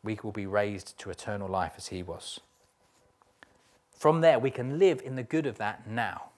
we 0.03 0.19
will 0.21 0.33
be 0.33 0.45
raised 0.45 0.99
to 0.99 1.09
eternal 1.09 1.47
life 1.47 1.75
as 1.77 1.87
he 1.87 2.03
was. 2.03 2.41
From 3.97 4.19
there, 4.19 4.37
we 4.37 4.51
can 4.51 4.77
live 4.77 5.01
in 5.01 5.15
the 5.15 5.23
good 5.23 5.45
of 5.45 5.57
that 5.59 5.87
now, 5.87 6.31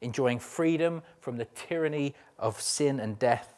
enjoying 0.00 0.40
freedom 0.40 1.02
from 1.20 1.36
the 1.36 1.44
tyranny 1.44 2.14
of 2.36 2.60
sin 2.60 2.98
and 2.98 3.16
death. 3.16 3.54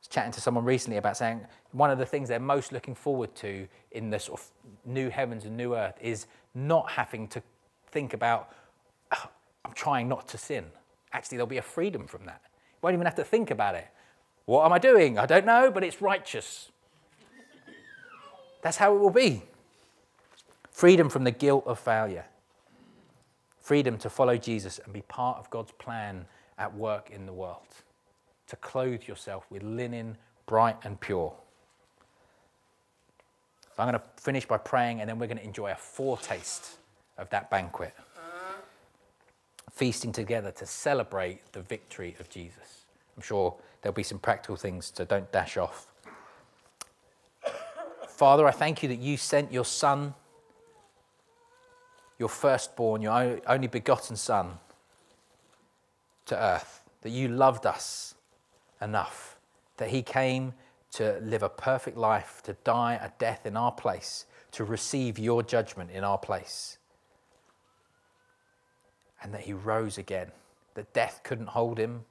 Was 0.00 0.08
chatting 0.08 0.32
to 0.32 0.40
someone 0.40 0.64
recently 0.64 0.96
about 0.96 1.16
saying 1.16 1.46
one 1.72 1.90
of 1.90 1.98
the 1.98 2.06
things 2.06 2.28
they're 2.28 2.40
most 2.40 2.72
looking 2.72 2.94
forward 2.94 3.34
to 3.36 3.68
in 3.92 4.10
the 4.10 4.18
sort 4.18 4.40
of 4.40 4.46
new 4.84 5.10
heavens 5.10 5.44
and 5.44 5.56
new 5.56 5.74
earth 5.74 5.96
is 6.00 6.26
not 6.54 6.90
having 6.90 7.28
to 7.28 7.42
think 7.88 8.14
about, 8.14 8.52
oh, 9.12 9.28
I'm 9.64 9.72
trying 9.72 10.08
not 10.08 10.26
to 10.28 10.38
sin. 10.38 10.64
Actually, 11.12 11.36
there'll 11.36 11.46
be 11.46 11.58
a 11.58 11.62
freedom 11.62 12.06
from 12.06 12.24
that. 12.24 12.40
You 12.44 12.78
won't 12.82 12.94
even 12.94 13.06
have 13.06 13.16
to 13.16 13.24
think 13.24 13.50
about 13.50 13.74
it. 13.74 13.88
What 14.46 14.64
am 14.64 14.72
I 14.72 14.78
doing? 14.78 15.18
I 15.18 15.26
don't 15.26 15.44
know, 15.44 15.70
but 15.70 15.84
it's 15.84 16.00
righteous. 16.00 16.70
That's 18.62 18.78
how 18.78 18.94
it 18.94 18.98
will 18.98 19.10
be. 19.10 19.42
Freedom 20.70 21.08
from 21.08 21.24
the 21.24 21.30
guilt 21.30 21.64
of 21.66 21.78
failure. 21.78 22.24
Freedom 23.60 23.98
to 23.98 24.10
follow 24.10 24.36
Jesus 24.36 24.80
and 24.82 24.92
be 24.92 25.02
part 25.02 25.38
of 25.38 25.50
God's 25.50 25.72
plan 25.72 26.26
at 26.58 26.74
work 26.74 27.10
in 27.10 27.26
the 27.26 27.32
world. 27.32 27.66
To 28.50 28.56
clothe 28.56 29.04
yourself 29.04 29.46
with 29.48 29.62
linen 29.62 30.16
bright 30.46 30.76
and 30.82 31.00
pure. 31.00 31.32
So 33.76 33.82
I'm 33.82 33.88
going 33.88 34.00
to 34.00 34.20
finish 34.20 34.44
by 34.44 34.58
praying 34.58 35.00
and 35.00 35.08
then 35.08 35.20
we're 35.20 35.28
going 35.28 35.38
to 35.38 35.44
enjoy 35.44 35.70
a 35.70 35.76
foretaste 35.76 36.78
of 37.16 37.30
that 37.30 37.48
banquet. 37.48 37.94
Uh-huh. 37.96 38.54
Feasting 39.70 40.10
together 40.10 40.50
to 40.50 40.66
celebrate 40.66 41.52
the 41.52 41.62
victory 41.62 42.16
of 42.18 42.28
Jesus. 42.28 42.86
I'm 43.16 43.22
sure 43.22 43.54
there'll 43.80 43.94
be 43.94 44.02
some 44.02 44.18
practical 44.18 44.56
things, 44.56 44.90
so 44.92 45.04
don't 45.04 45.30
dash 45.30 45.56
off. 45.56 45.86
Father, 48.08 48.48
I 48.48 48.50
thank 48.50 48.82
you 48.82 48.88
that 48.88 48.98
you 48.98 49.16
sent 49.16 49.52
your 49.52 49.64
Son, 49.64 50.12
your 52.18 52.28
firstborn, 52.28 53.00
your 53.00 53.40
only 53.46 53.68
begotten 53.68 54.16
Son, 54.16 54.58
to 56.26 56.36
earth, 56.36 56.82
that 57.02 57.10
you 57.10 57.28
loved 57.28 57.64
us 57.64 58.16
enough, 58.80 59.38
that 59.76 59.90
he 59.90 60.02
came 60.02 60.54
to 60.92 61.18
live 61.22 61.42
a 61.42 61.48
perfect 61.48 61.96
life, 61.96 62.42
to 62.44 62.54
die 62.64 62.94
a 62.94 63.10
death 63.18 63.46
in 63.46 63.56
our 63.56 63.72
place, 63.72 64.26
to 64.52 64.64
receive 64.64 65.18
your 65.18 65.42
judgment 65.42 65.90
in 65.90 66.02
our 66.02 66.18
place, 66.18 66.78
and 69.22 69.32
that 69.32 69.42
he 69.42 69.52
rose 69.52 69.98
again, 69.98 70.30
that 70.74 70.92
death 70.92 71.20
couldn't 71.22 71.48
hold 71.48 71.78
him, 71.78 72.04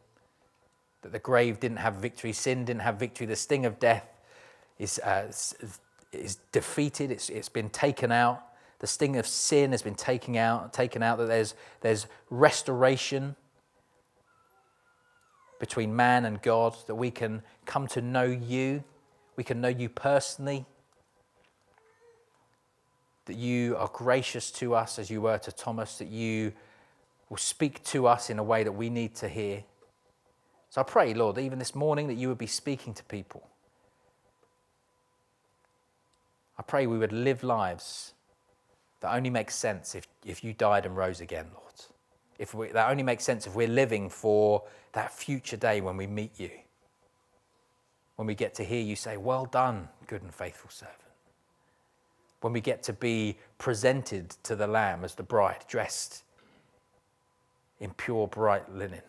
that 1.01 1.11
the 1.11 1.19
grave 1.19 1.59
didn't 1.59 1.77
have 1.77 1.95
victory, 1.95 2.33
sin 2.33 2.65
didn't 2.65 2.81
have 2.81 2.95
victory, 2.95 3.25
the 3.25 3.35
sting 3.35 3.65
of 3.65 3.79
death 3.79 4.05
is, 4.77 4.99
uh, 4.99 5.31
is 6.11 6.35
defeated, 6.51 7.11
it's, 7.11 7.29
it's 7.29 7.49
been 7.49 7.69
taken 7.69 8.11
out. 8.11 8.43
The 8.79 8.87
sting 8.87 9.17
of 9.17 9.27
sin 9.27 9.71
has 9.71 9.81
been 9.81 9.95
taken 9.95 10.37
out, 10.37 10.71
taken 10.71 11.03
out, 11.03 11.17
that 11.17 11.27
there's, 11.27 11.53
there's 11.81 12.07
restoration 12.29 13.35
between 15.59 15.95
man 15.95 16.25
and 16.25 16.41
God, 16.41 16.75
that 16.87 16.95
we 16.95 17.11
can 17.11 17.41
come 17.65 17.87
to 17.89 18.01
know 18.01 18.23
you, 18.23 18.83
we 19.35 19.43
can 19.43 19.61
know 19.61 19.67
you 19.67 19.89
personally, 19.89 20.65
that 23.25 23.35
you 23.35 23.75
are 23.77 23.89
gracious 23.93 24.49
to 24.51 24.73
us 24.73 24.97
as 24.97 25.09
you 25.09 25.21
were 25.21 25.37
to 25.37 25.51
Thomas, 25.51 25.97
that 25.99 26.07
you 26.07 26.53
will 27.29 27.37
speak 27.37 27.83
to 27.83 28.07
us 28.07 28.29
in 28.29 28.39
a 28.39 28.43
way 28.43 28.63
that 28.63 28.71
we 28.71 28.89
need 28.89 29.13
to 29.15 29.29
hear. 29.29 29.63
So 30.69 30.81
I 30.81 30.83
pray, 30.83 31.13
Lord, 31.13 31.37
even 31.37 31.59
this 31.59 31.75
morning 31.75 32.07
that 32.07 32.15
you 32.15 32.27
would 32.27 32.37
be 32.37 32.47
speaking 32.47 32.93
to 32.95 33.03
people. 33.03 33.47
I 36.57 36.63
pray 36.63 36.87
we 36.87 36.97
would 36.97 37.13
live 37.13 37.43
lives 37.43 38.13
that 38.99 39.13
only 39.13 39.29
make 39.29 39.49
sense 39.51 39.95
if, 39.95 40.07
if 40.25 40.43
you 40.43 40.53
died 40.53 40.85
and 40.85 40.95
rose 40.95 41.21
again, 41.21 41.47
Lord. 41.53 41.65
If 42.39 42.53
we, 42.53 42.69
that 42.69 42.89
only 42.89 43.03
makes 43.03 43.25
sense 43.25 43.45
if 43.45 43.53
we're 43.53 43.67
living 43.67 44.09
for 44.09 44.63
that 44.93 45.13
future 45.13 45.57
day 45.57 45.81
when 45.81 45.97
we 45.97 46.07
meet 46.07 46.39
you. 46.39 46.49
When 48.15 48.25
we 48.25 48.33
get 48.33 48.55
to 48.55 48.63
hear 48.63 48.81
you 48.81 48.95
say, 48.95 49.17
Well 49.17 49.45
done, 49.45 49.89
good 50.07 50.23
and 50.23 50.33
faithful 50.33 50.71
servant. 50.71 50.95
When 52.41 52.53
we 52.53 52.61
get 52.61 52.81
to 52.83 52.93
be 52.93 53.37
presented 53.57 54.29
to 54.43 54.55
the 54.55 54.65
Lamb 54.65 55.03
as 55.03 55.15
the 55.15 55.23
bride, 55.23 55.65
dressed 55.67 56.23
in 57.81 57.91
pure, 57.91 58.27
bright 58.27 58.73
linen. 58.73 59.01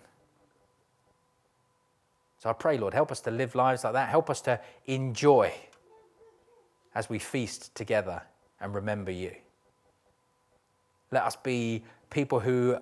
So 2.39 2.51
I 2.51 2.53
pray, 2.53 2.79
Lord, 2.79 2.95
help 2.95 3.13
us 3.13 3.21
to 3.21 3.31
live 3.31 3.55
lives 3.55 3.85
like 3.85 3.93
that. 3.93 4.09
Help 4.09 4.31
us 4.31 4.41
to 4.43 4.59
enjoy 4.87 5.53
as 6.95 7.09
we 7.09 7.19
feast 7.19 7.75
together 7.75 8.23
and 8.61 8.75
remember 8.75 9.13
you. 9.13 9.33
Let 11.13 11.23
us 11.25 11.37
be 11.37 11.85
people 12.09 12.41
who 12.41 12.79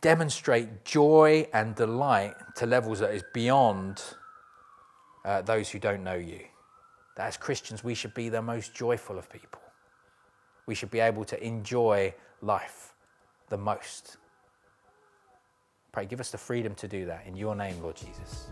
demonstrate 0.00 0.84
joy 0.84 1.48
and 1.52 1.74
delight 1.74 2.34
to 2.56 2.66
levels 2.66 3.00
that 3.00 3.12
is 3.12 3.24
beyond 3.32 4.02
uh, 5.24 5.42
those 5.42 5.70
who 5.70 5.78
don't 5.78 6.04
know 6.04 6.14
you. 6.14 6.40
That 7.16 7.26
as 7.26 7.36
Christians, 7.36 7.82
we 7.82 7.94
should 7.94 8.14
be 8.14 8.28
the 8.28 8.42
most 8.42 8.74
joyful 8.74 9.18
of 9.18 9.30
people. 9.30 9.60
We 10.66 10.74
should 10.74 10.90
be 10.90 11.00
able 11.00 11.24
to 11.24 11.42
enjoy 11.44 12.14
life 12.42 12.94
the 13.48 13.56
most. 13.56 14.18
Pray, 15.92 16.04
give 16.04 16.20
us 16.20 16.30
the 16.30 16.38
freedom 16.38 16.74
to 16.74 16.88
do 16.88 17.06
that. 17.06 17.26
In 17.26 17.36
your 17.36 17.54
name, 17.54 17.80
Lord 17.80 17.96
Jesus. 17.96 18.48